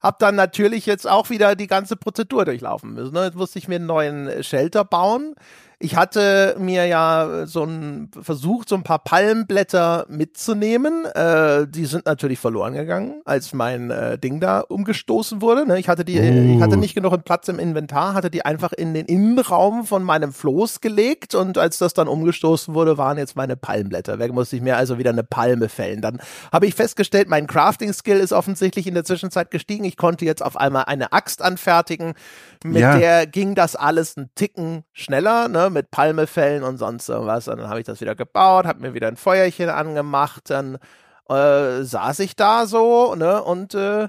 [0.00, 3.14] habe dann natürlich jetzt auch wieder die ganze Prozedur durchlaufen müssen.
[3.14, 3.24] Ne?
[3.24, 5.34] Jetzt musste ich mir einen neuen Shelter bauen.
[5.80, 11.04] Ich hatte mir ja so ein versucht, so ein paar Palmblätter mitzunehmen.
[11.04, 15.66] Äh, die sind natürlich verloren gegangen, als mein äh, Ding da umgestoßen wurde.
[15.66, 15.78] Ne?
[15.78, 16.56] Ich hatte die, uh.
[16.56, 20.32] ich hatte nicht genug Platz im Inventar, hatte die einfach in den Innenraum von meinem
[20.32, 24.32] Floß gelegt und als das dann umgestoßen wurde, waren jetzt meine Palmblätter weg.
[24.32, 26.02] Musste ich mir also wieder eine Palme fällen.
[26.02, 26.18] Dann
[26.50, 29.84] habe ich festgestellt, mein Crafting-Skill ist offensichtlich in der Zwischenzeit gestiegen.
[29.84, 32.14] Ich konnte jetzt auf einmal eine Axt anfertigen.
[32.64, 32.98] Mit ja.
[32.98, 35.46] der ging das alles einen Ticken schneller.
[35.46, 35.67] Ne?
[35.70, 37.48] Mit Palmefällen und sonst irgendwas.
[37.48, 40.78] Und dann habe ich das wieder gebaut, habe mir wieder ein Feuerchen angemacht, dann
[41.28, 44.08] äh, saß ich da so, ne, und äh,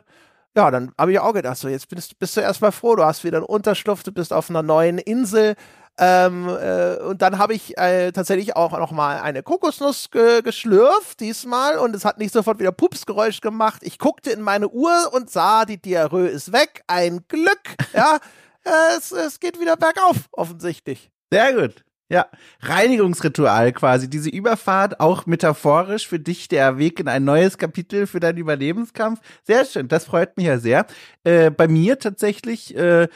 [0.55, 3.23] ja, dann habe ich auch gedacht, so jetzt bist, bist du erstmal froh, du hast
[3.23, 5.55] wieder einen Unterschlupf, du bist auf einer neuen Insel.
[6.01, 11.19] Ähm, äh, und dann habe ich äh, tatsächlich auch noch mal eine Kokosnuss ge geschlürft
[11.19, 13.81] diesmal und es hat nicht sofort wieder Pupsgeräusch gemacht.
[13.83, 16.83] Ich guckte in meine Uhr und sah, die Diarrhoe ist weg.
[16.87, 18.17] Ein Glück, ja.
[18.97, 21.11] es, es geht wieder bergauf, offensichtlich.
[21.31, 21.83] Sehr gut.
[22.11, 22.25] Ja,
[22.61, 24.09] Reinigungsritual quasi.
[24.09, 29.19] Diese Überfahrt auch metaphorisch für dich der Weg in ein neues Kapitel für deinen Überlebenskampf.
[29.43, 30.87] Sehr schön, das freut mich ja sehr.
[31.23, 33.07] Äh, bei mir tatsächlich äh,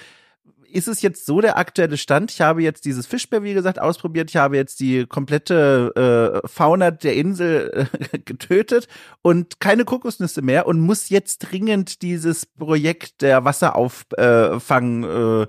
[0.73, 2.31] ist es jetzt so der aktuelle Stand.
[2.31, 4.29] Ich habe jetzt dieses Fischbär, wie gesagt, ausprobiert.
[4.29, 8.87] Ich habe jetzt die komplette äh, Fauna der Insel äh, getötet
[9.23, 15.47] und keine Kokosnüsse mehr und muss jetzt dringend dieses Projekt der Wasserauffang äh,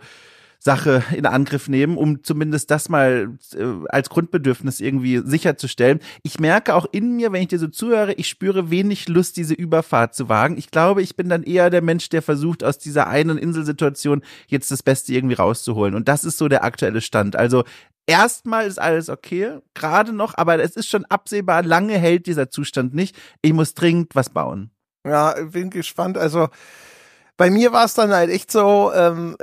[0.65, 6.01] Sache in Angriff nehmen, um zumindest das mal äh, als Grundbedürfnis irgendwie sicherzustellen.
[6.23, 9.53] Ich merke auch in mir, wenn ich dir so zuhöre, ich spüre wenig Lust, diese
[9.53, 10.57] Überfahrt zu wagen.
[10.57, 14.71] Ich glaube, ich bin dann eher der Mensch, der versucht, aus dieser einen Inselsituation jetzt
[14.71, 15.95] das Beste irgendwie rauszuholen.
[15.95, 17.37] Und das ist so der aktuelle Stand.
[17.37, 17.65] Also
[18.07, 22.95] erstmal ist alles okay, gerade noch, aber es ist schon absehbar, lange hält dieser Zustand
[22.95, 23.15] nicht.
[23.43, 24.71] Ich muss dringend was bauen.
[25.07, 26.17] Ja, bin gespannt.
[26.17, 26.49] Also
[27.37, 29.37] bei mir war es dann halt echt so, ähm,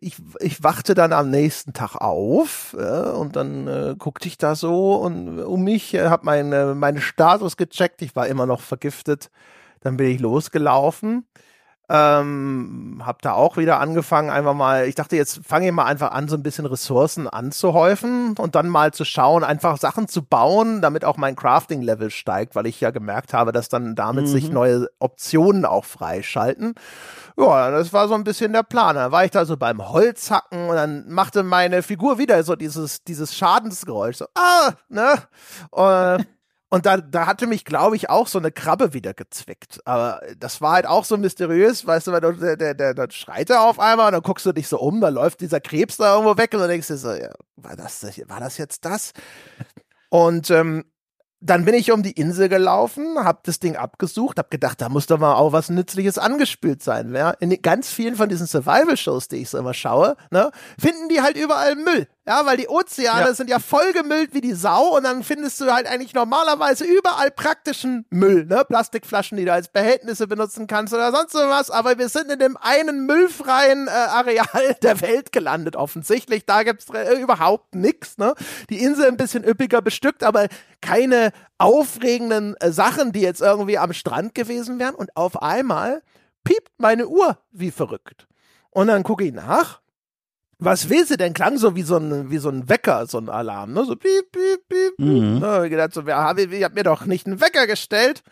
[0.00, 4.54] ich, ich wachte dann am nächsten Tag auf äh, und dann äh, guckte ich da
[4.54, 9.30] so und um mich, äh, habe meine, meine Status gecheckt, ich war immer noch vergiftet.
[9.80, 11.26] Dann bin ich losgelaufen
[11.92, 16.12] ähm, hab da auch wieder angefangen, einfach mal, ich dachte, jetzt fange ich mal einfach
[16.12, 20.82] an, so ein bisschen Ressourcen anzuhäufen und dann mal zu schauen, einfach Sachen zu bauen,
[20.82, 24.28] damit auch mein Crafting-Level steigt, weil ich ja gemerkt habe, dass dann damit mhm.
[24.28, 26.74] sich neue Optionen auch freischalten.
[27.36, 28.94] Ja, das war so ein bisschen der Plan.
[28.94, 33.02] Dann war ich da so beim Holzhacken und dann machte meine Figur wieder so dieses,
[33.02, 34.18] dieses Schadensgeräusch.
[34.18, 35.14] So, ah, ne?
[35.70, 36.26] Und,
[36.70, 39.80] und da, da hatte mich, glaube ich, auch so eine Krabbe wieder gezwickt.
[39.84, 43.10] Aber das war halt auch so mysteriös, weißt du, weil du, der, der, der, der
[43.10, 45.96] schreit da auf einmal und dann guckst du dich so um, da läuft dieser Krebs
[45.96, 49.12] da irgendwo weg und dann denkst du so, ja, war das, war das jetzt das?
[50.10, 50.84] Und ähm,
[51.40, 55.06] dann bin ich um die Insel gelaufen, hab das Ding abgesucht, hab gedacht, da muss
[55.06, 57.14] doch mal auch was Nützliches angespült sein.
[57.14, 57.30] Ja?
[57.30, 61.36] In ganz vielen von diesen Survival-Shows, die ich so immer schaue, ne, finden die halt
[61.36, 62.06] überall Müll.
[62.30, 63.34] Ja, weil die Ozeane ja.
[63.34, 68.06] sind ja vollgemüllt wie die Sau und dann findest du halt eigentlich normalerweise überall praktischen
[68.10, 68.64] Müll, ne?
[68.64, 71.72] Plastikflaschen, die du als Behältnisse benutzen kannst oder sonst was.
[71.72, 76.46] Aber wir sind in dem einen müllfreien äh, Areal der Welt gelandet, offensichtlich.
[76.46, 78.34] Da gibt's äh, überhaupt nichts, ne?
[78.68, 80.46] Die Insel ein bisschen üppiger bestückt, aber
[80.80, 84.94] keine aufregenden äh, Sachen, die jetzt irgendwie am Strand gewesen wären.
[84.94, 86.00] Und auf einmal
[86.44, 88.28] piept meine Uhr wie verrückt.
[88.70, 89.79] Und dann gucke ich nach.
[90.60, 91.32] Was will sie denn?
[91.32, 93.84] Klang so wie so ein, wie so ein Wecker, so ein Alarm, ne?
[93.84, 94.98] So piep, piep, piep.
[94.98, 95.38] Mhm.
[95.38, 98.22] Ne, ich gedacht, so, wer, ich hab mir doch nicht einen Wecker gestellt.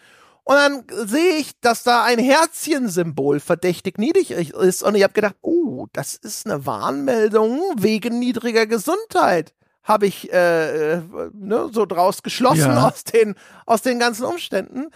[0.45, 4.83] Und dann sehe ich, dass da ein Herzchensymbol verdächtig niedrig ist.
[4.83, 9.53] Und ich habe gedacht, oh, das ist eine Warnmeldung wegen niedriger Gesundheit.
[9.83, 11.03] Habe ich äh, äh,
[11.33, 12.89] ne, so draus geschlossen ja.
[12.89, 13.35] aus, den,
[13.67, 14.89] aus den ganzen Umständen.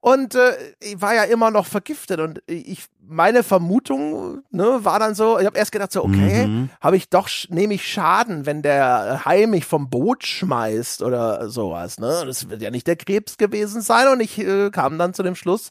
[0.00, 5.14] Und äh, ich war ja immer noch vergiftet und ich meine Vermutung ne, war dann
[5.14, 6.70] so, ich habe erst gedacht so, okay, mhm.
[6.80, 11.98] habe ich doch nehme ich Schaden, wenn der Hai mich vom Boot schmeißt oder sowas,
[11.98, 12.22] ne?
[12.26, 15.34] Das wird ja nicht der Krebs gewesen sein und ich äh, kam dann zu dem
[15.34, 15.70] Schluss,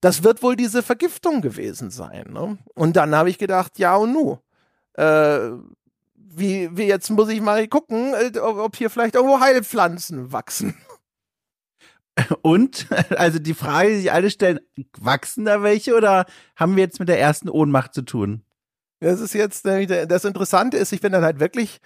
[0.00, 2.56] das wird wohl diese Vergiftung gewesen sein, ne?
[2.74, 4.38] Und dann habe ich gedacht, ja und nu.
[4.94, 5.50] Äh,
[6.14, 10.74] wie, wie jetzt muss ich mal gucken, äh, ob hier vielleicht irgendwo Heilpflanzen wachsen.
[12.42, 14.60] Und, also die Frage, die sich alle stellen,
[14.98, 18.42] wachsen da welche oder haben wir jetzt mit der ersten Ohnmacht zu tun?
[19.00, 21.80] Das ist jetzt, das Interessante ist, ich bin dann halt wirklich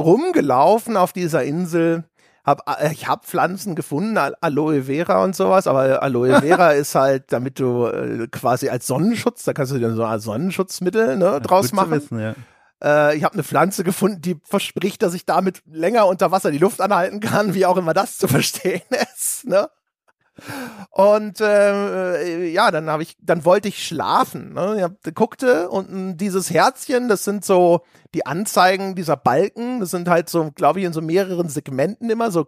[0.00, 2.04] rumgelaufen auf dieser Insel.
[2.44, 7.32] Hab, äh, ich habe Pflanzen gefunden, Aloe Vera und sowas, aber Aloe Vera ist halt,
[7.32, 11.72] damit du äh, quasi als Sonnenschutz, da kannst du dir so ein Sonnenschutzmittel ne, draus
[11.72, 11.92] machen.
[11.92, 12.34] Wissen, ja.
[12.84, 16.58] Äh, ich habe eine Pflanze gefunden, die verspricht, dass ich damit länger unter Wasser die
[16.58, 18.82] Luft anhalten kann, wie auch immer das zu verstehen
[19.16, 19.46] ist.
[19.46, 19.68] Ne?
[20.90, 24.52] Und äh, ja, dann habe ich, dann wollte ich schlafen.
[24.52, 24.96] Ne?
[25.06, 29.80] Ich guckte und dieses Herzchen, das sind so die Anzeigen dieser Balken.
[29.80, 32.44] Das sind halt so, glaube ich, in so mehreren Segmenten immer so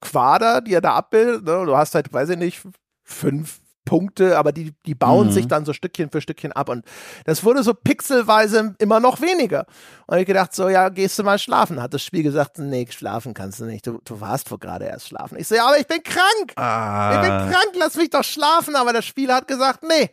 [0.00, 1.44] Quader, die er da abbildet.
[1.44, 1.66] Ne?
[1.66, 2.62] Du hast halt, weiß ich nicht,
[3.02, 5.32] fünf Punkte, aber die, die bauen mhm.
[5.32, 6.84] sich dann so Stückchen für Stückchen ab und
[7.24, 9.64] das wurde so pixelweise immer noch weniger.
[10.06, 11.80] Und ich gedacht so, ja, gehst du mal schlafen?
[11.80, 15.08] Hat das Spiel gesagt, nee, schlafen kannst du nicht, du, du warst vor gerade erst
[15.08, 15.38] schlafen.
[15.38, 16.52] Ich so, ja, aber ich bin krank!
[16.56, 17.14] Ah.
[17.14, 20.10] Ich bin krank, lass mich doch schlafen, aber das Spiel hat gesagt, nee,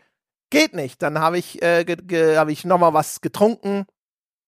[0.49, 1.01] geht nicht.
[1.01, 1.83] Dann habe ich, äh,
[2.37, 3.85] hab ich nochmal was getrunken,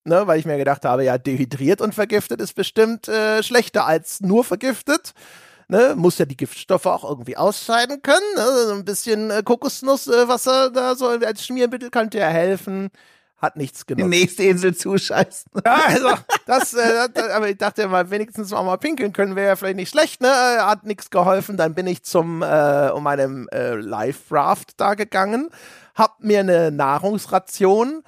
[0.04, 4.20] ne, weil ich mir gedacht habe, ja, dehydriert und vergiftet ist bestimmt äh, schlechter als
[4.20, 5.12] nur vergiftet
[5.68, 8.34] ne, muss ja die Giftstoffe auch irgendwie ausscheiden können.
[8.36, 8.74] Ne?
[8.74, 12.90] ein bisschen äh, Kokosnusswasser äh, da so als Schmiermittel könnte ja helfen.
[13.38, 14.10] Hat nichts genommen.
[14.10, 15.50] Die nächste Insel zuscheißen.
[15.64, 16.08] Ja, also,
[16.46, 19.76] das, äh, das, aber ich dachte mal, wenigstens auch mal pinkeln können wäre ja vielleicht
[19.76, 20.28] nicht schlecht, ne?
[20.28, 21.58] Äh, hat nichts geholfen.
[21.58, 25.50] Dann bin ich zum, äh, um meinem äh, Live-Raft da gegangen,
[25.94, 28.02] hab mir eine Nahrungsration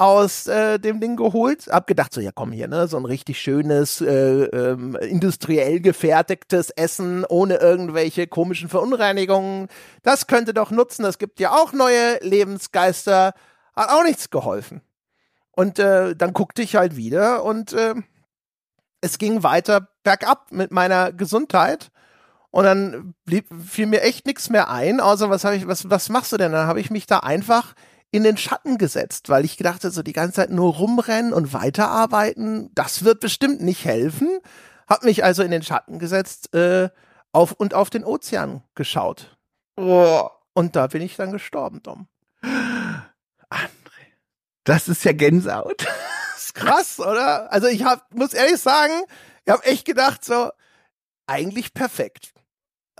[0.00, 1.66] aus äh, dem Ding geholt.
[1.70, 6.70] Hab gedacht, so, ja komm hier, ne, so ein richtig schönes, äh, ähm, industriell gefertigtes
[6.70, 9.68] Essen ohne irgendwelche komischen Verunreinigungen.
[10.02, 11.02] Das könnte doch nutzen.
[11.02, 13.34] Das gibt ja auch neue Lebensgeister.
[13.76, 14.80] Hat auch nichts geholfen.
[15.50, 17.94] Und äh, dann guckte ich halt wieder und äh,
[19.02, 21.90] es ging weiter bergab mit meiner Gesundheit.
[22.50, 26.08] Und dann blieb, fiel mir echt nichts mehr ein, außer was habe ich, was, was
[26.08, 26.52] machst du denn?
[26.52, 27.74] Dann habe ich mich da einfach
[28.10, 32.70] in den Schatten gesetzt, weil ich gedachte, so die ganze Zeit nur rumrennen und weiterarbeiten,
[32.74, 34.40] das wird bestimmt nicht helfen.
[34.88, 36.90] Hab mich also in den Schatten gesetzt äh,
[37.32, 39.36] auf, und auf den Ozean geschaut.
[39.76, 40.28] Oh.
[40.52, 42.08] Und da bin ich dann gestorben, Dom.
[42.42, 43.68] André,
[44.64, 45.86] das ist ja Gänsehaut.
[46.40, 47.52] Das ist krass, oder?
[47.52, 48.94] Also ich hab, muss ehrlich sagen,
[49.44, 50.50] ich habe echt gedacht, so,
[51.26, 52.32] eigentlich perfekt.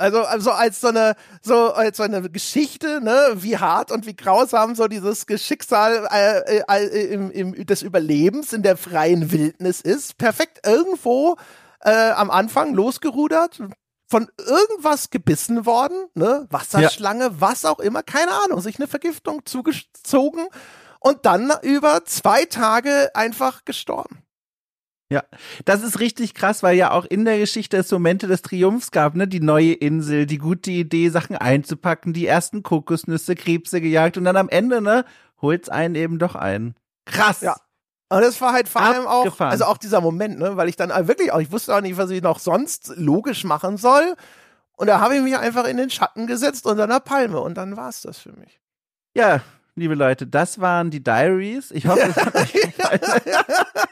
[0.00, 4.16] Also, also als so eine, so als so eine Geschichte, ne, wie hart und wie
[4.16, 9.82] grausam so dieses Geschicksal äh, äh, äh, im, im, des Überlebens in der freien Wildnis
[9.82, 10.16] ist.
[10.16, 11.36] Perfekt irgendwo
[11.80, 13.60] äh, am Anfang losgerudert,
[14.06, 17.30] von irgendwas gebissen worden, ne, Wasserschlange, ja.
[17.40, 20.46] was auch immer, keine Ahnung, sich eine Vergiftung zugezogen
[20.98, 24.19] und dann über zwei Tage einfach gestorben.
[25.12, 25.24] Ja,
[25.64, 29.16] das ist richtig krass, weil ja auch in der Geschichte es Momente des Triumphs gab,
[29.16, 29.26] ne?
[29.26, 34.36] Die neue Insel, die gute Idee, Sachen einzupacken, die ersten Kokosnüsse, Krebse gejagt und dann
[34.36, 35.04] am Ende, ne,
[35.42, 36.76] holt's einen eben doch ein.
[37.06, 37.40] Krass.
[37.40, 37.56] Ja.
[38.08, 40.90] Und das war halt vor allem auch, also auch dieser Moment, ne, weil ich dann
[41.08, 44.14] wirklich auch, ich wusste auch nicht, was ich noch sonst logisch machen soll.
[44.76, 47.76] Und da habe ich mich einfach in den Schatten gesetzt unter einer Palme und dann
[47.76, 48.60] war's das für mich.
[49.14, 49.42] Ja,
[49.74, 51.72] liebe Leute, das waren die Diaries.
[51.72, 53.00] Ich hoffe, es hat euch gefallen.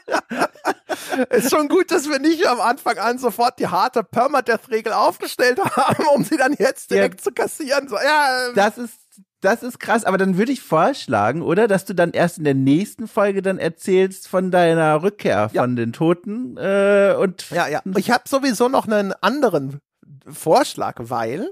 [1.29, 6.05] ist schon gut, dass wir nicht am Anfang an sofort die harte Permadeath-Regel aufgestellt haben,
[6.13, 7.87] um sie dann jetzt direkt ja, zu kassieren.
[7.87, 8.55] So, ja, ähm.
[8.55, 8.99] das ist
[9.41, 12.55] das ist krass, aber dann würde ich vorschlagen, oder, dass du dann erst in der
[12.55, 15.61] nächsten Folge dann erzählst von deiner Rückkehr ja.
[15.61, 17.81] von den Toten äh, und ja, ja.
[17.95, 19.79] Ich habe sowieso noch einen anderen
[20.27, 21.51] Vorschlag, weil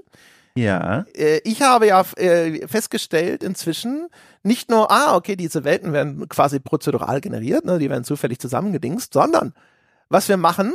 [0.62, 1.04] ja.
[1.14, 4.08] Äh, ich habe ja äh, festgestellt inzwischen,
[4.42, 9.12] nicht nur, ah, okay, diese Welten werden quasi prozedural generiert, ne, die werden zufällig zusammengedingst,
[9.12, 9.54] sondern
[10.08, 10.72] was wir machen,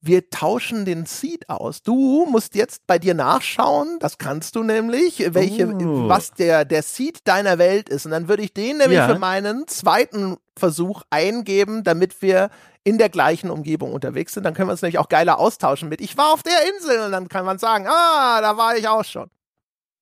[0.00, 1.82] wir tauschen den Seed aus.
[1.82, 6.08] Du musst jetzt bei dir nachschauen, das kannst du nämlich, welche, uh.
[6.08, 8.06] was der, der Seed deiner Welt ist.
[8.06, 9.08] Und dann würde ich den nämlich ja.
[9.08, 12.50] für meinen zweiten Versuch eingeben, damit wir
[12.84, 14.44] in der gleichen Umgebung unterwegs sind.
[14.44, 17.12] Dann können wir uns nämlich auch geiler austauschen mit, ich war auf der Insel und
[17.12, 19.28] dann kann man sagen, ah, da war ich auch schon.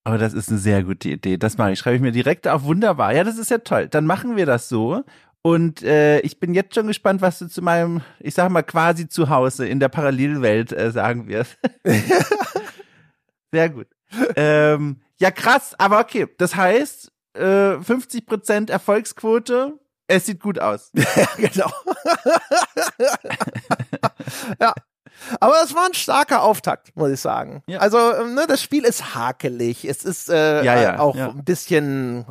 [0.04, 1.38] Aber das ist eine sehr gute Idee.
[1.38, 1.78] Das mache ich.
[1.78, 2.64] Schreibe ich mir direkt auf.
[2.64, 3.14] Wunderbar.
[3.14, 3.88] Ja, das ist ja toll.
[3.88, 5.02] Dann machen wir das so.
[5.40, 9.08] Und äh, ich bin jetzt schon gespannt, was du zu meinem, ich sag mal, quasi
[9.08, 11.58] Zuhause in der Parallelwelt äh, sagen wirst.
[13.52, 13.86] Sehr gut.
[14.36, 16.26] ähm, ja, krass, aber okay.
[16.38, 20.90] Das heißt, äh, 50% Erfolgsquote, es sieht gut aus.
[20.94, 21.70] ja, genau.
[24.60, 24.74] ja.
[25.40, 27.62] Aber es war ein starker Auftakt, muss ich sagen.
[27.66, 27.78] Ja.
[27.78, 29.84] Also, ähm, ne, das Spiel ist hakelig.
[29.84, 32.26] Es ist äh, ja, ja, auch ein bisschen,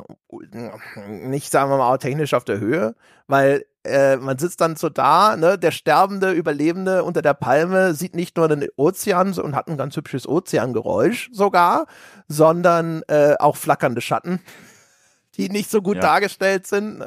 [1.08, 2.94] nicht sagen wir mal, technisch auf der Höhe,
[3.26, 8.14] weil äh, man sitzt dann so da, ne, der sterbende Überlebende unter der Palme sieht
[8.14, 11.86] nicht nur den Ozean und hat ein ganz hübsches Ozeangeräusch sogar,
[12.28, 14.40] sondern äh, auch flackernde Schatten,
[15.36, 17.04] die nicht so gut dargestellt sind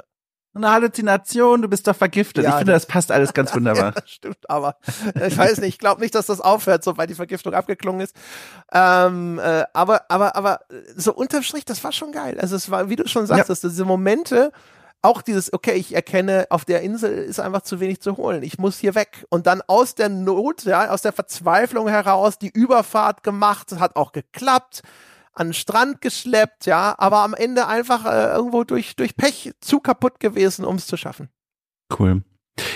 [0.58, 2.44] eine Halluzination, du bist doch vergiftet.
[2.44, 3.94] Ja, ich finde, das passt alles ganz wunderbar.
[3.96, 4.78] ja, stimmt, aber
[5.26, 8.16] ich weiß nicht, ich glaube nicht, dass das aufhört, sobald die Vergiftung abgeklungen ist.
[8.74, 10.60] Ähm, äh, aber, aber, aber
[10.96, 12.40] so unterm Strich, das war schon geil.
[12.40, 13.56] Also es war, wie du schon sagst, ja.
[13.70, 14.52] diese Momente,
[15.02, 18.44] auch dieses, okay, ich erkenne, auf der Insel ist einfach zu wenig zu holen.
[18.44, 19.26] Ich muss hier weg.
[19.30, 24.12] Und dann aus der Not, ja, aus der Verzweiflung heraus die Überfahrt gemacht, hat auch
[24.12, 24.82] geklappt
[25.38, 29.80] an den Strand geschleppt, ja, aber am Ende einfach äh, irgendwo durch, durch Pech zu
[29.80, 31.30] kaputt gewesen, um es zu schaffen.
[31.98, 32.24] Cool.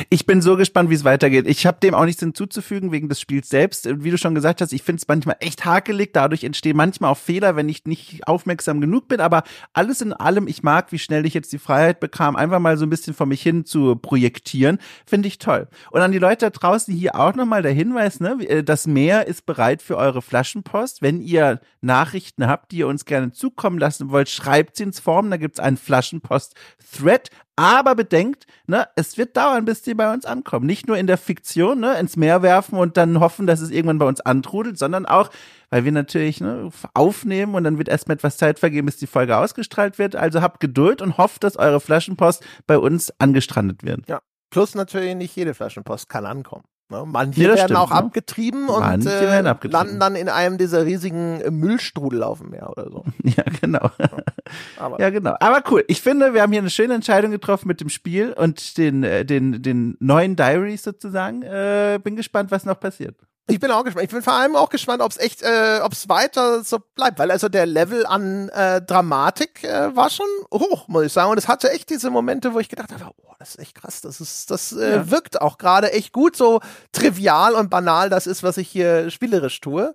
[0.09, 1.47] Ich bin so gespannt, wie es weitergeht.
[1.47, 3.87] Ich habe dem auch nichts hinzuzufügen wegen des Spiels selbst.
[4.03, 6.11] Wie du schon gesagt hast, ich finde es manchmal echt hakelig.
[6.13, 9.21] Dadurch entstehen manchmal auch Fehler, wenn ich nicht aufmerksam genug bin.
[9.21, 12.77] Aber alles in allem, ich mag, wie schnell ich jetzt die Freiheit bekam, einfach mal
[12.77, 14.79] so ein bisschen vor mich hin zu projektieren.
[15.05, 15.67] Finde ich toll.
[15.91, 18.37] Und an die Leute da draußen hier auch nochmal der Hinweis, ne?
[18.47, 21.01] Äh, das Meer ist bereit für eure Flaschenpost.
[21.01, 25.29] Wenn ihr Nachrichten habt, die ihr uns gerne zukommen lassen wollt, schreibt sie ins Form.
[25.29, 27.29] Da gibt's einen Flaschenpost-Thread.
[27.55, 30.65] Aber bedenkt, ne, es wird dauern, bis die bei uns ankommen.
[30.65, 33.99] Nicht nur in der Fiktion, ne, ins Meer werfen und dann hoffen, dass es irgendwann
[33.99, 35.29] bei uns antrudelt, sondern auch,
[35.69, 39.37] weil wir natürlich ne, aufnehmen und dann wird erstmal etwas Zeit vergehen, bis die Folge
[39.37, 40.15] ausgestrahlt wird.
[40.15, 44.07] Also habt Geduld und hofft, dass eure Flaschenpost bei uns angestrandet wird.
[44.07, 44.21] Ja.
[44.49, 46.65] Plus natürlich nicht jede Flaschenpost kann ankommen.
[46.91, 47.05] Ne?
[47.07, 47.95] Manche werden stimmt, auch ne?
[47.95, 49.71] abgetrieben und äh, abgetrieben.
[49.71, 53.05] landen dann in einem dieser riesigen äh, Müllstrudel auf dem Meer oder so.
[53.23, 53.89] Ja, genau.
[54.77, 54.99] Aber.
[54.99, 55.35] Ja, genau.
[55.39, 55.85] Aber cool.
[55.87, 59.23] Ich finde, wir haben hier eine schöne Entscheidung getroffen mit dem Spiel und den, äh,
[59.23, 61.43] den, den neuen Diaries sozusagen.
[61.43, 63.15] Äh, bin gespannt, was noch passiert.
[63.47, 64.05] Ich bin auch gespannt.
[64.05, 67.19] Ich bin vor allem auch gespannt, ob es echt, äh, ob es weiter so bleibt,
[67.19, 71.31] weil also der Level an äh, Dramatik äh, war schon hoch, muss ich sagen.
[71.31, 74.01] Und es hatte echt diese Momente, wo ich gedacht habe, oh, das ist echt krass.
[74.01, 75.09] Das ist, das äh, ja.
[75.09, 76.61] wirkt auch gerade echt gut, so
[76.91, 79.93] trivial und banal das ist, was ich hier spielerisch tue.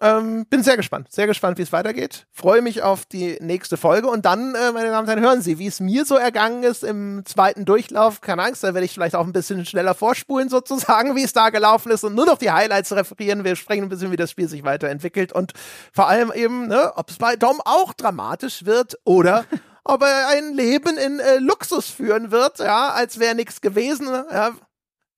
[0.00, 2.28] Ähm, bin sehr gespannt, sehr gespannt, wie es weitergeht.
[2.30, 5.58] Freue mich auf die nächste Folge und dann, äh, meine Damen und Herren, hören Sie,
[5.58, 8.20] wie es mir so ergangen ist im zweiten Durchlauf.
[8.20, 11.50] Keine Angst, da werde ich vielleicht auch ein bisschen schneller vorspulen, sozusagen, wie es da
[11.50, 13.42] gelaufen ist und nur noch die Highlights referieren.
[13.42, 15.52] Wir sprechen ein bisschen, wie das Spiel sich weiterentwickelt und
[15.92, 19.46] vor allem eben, ne, ob es bei Dom auch dramatisch wird oder
[19.88, 24.08] ob er ein Leben in äh, Luxus führen wird, ja, als wäre nichts gewesen.
[24.08, 24.54] Ja,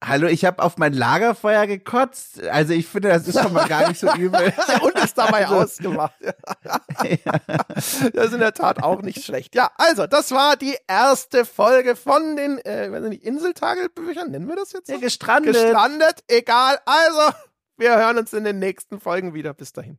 [0.03, 2.43] Hallo, ich habe auf mein Lagerfeuer gekotzt.
[2.45, 4.51] Also ich finde, das ist schon mal gar nicht so übel.
[4.83, 6.15] Und ist dabei also, ausgemacht.
[7.75, 9.55] Das ist in der Tat auch nicht schlecht.
[9.55, 14.57] Ja, also, das war die erste Folge von den, äh, weiß nicht, Inseltagelbüchern, nennen wir
[14.57, 14.87] das jetzt?
[14.87, 14.95] So?
[14.95, 15.55] Ja, gestrandet.
[15.55, 16.79] Gestrandet, egal.
[16.87, 17.37] Also,
[17.77, 19.55] wir hören uns in den nächsten Folgen wieder.
[19.55, 19.99] Bis dahin.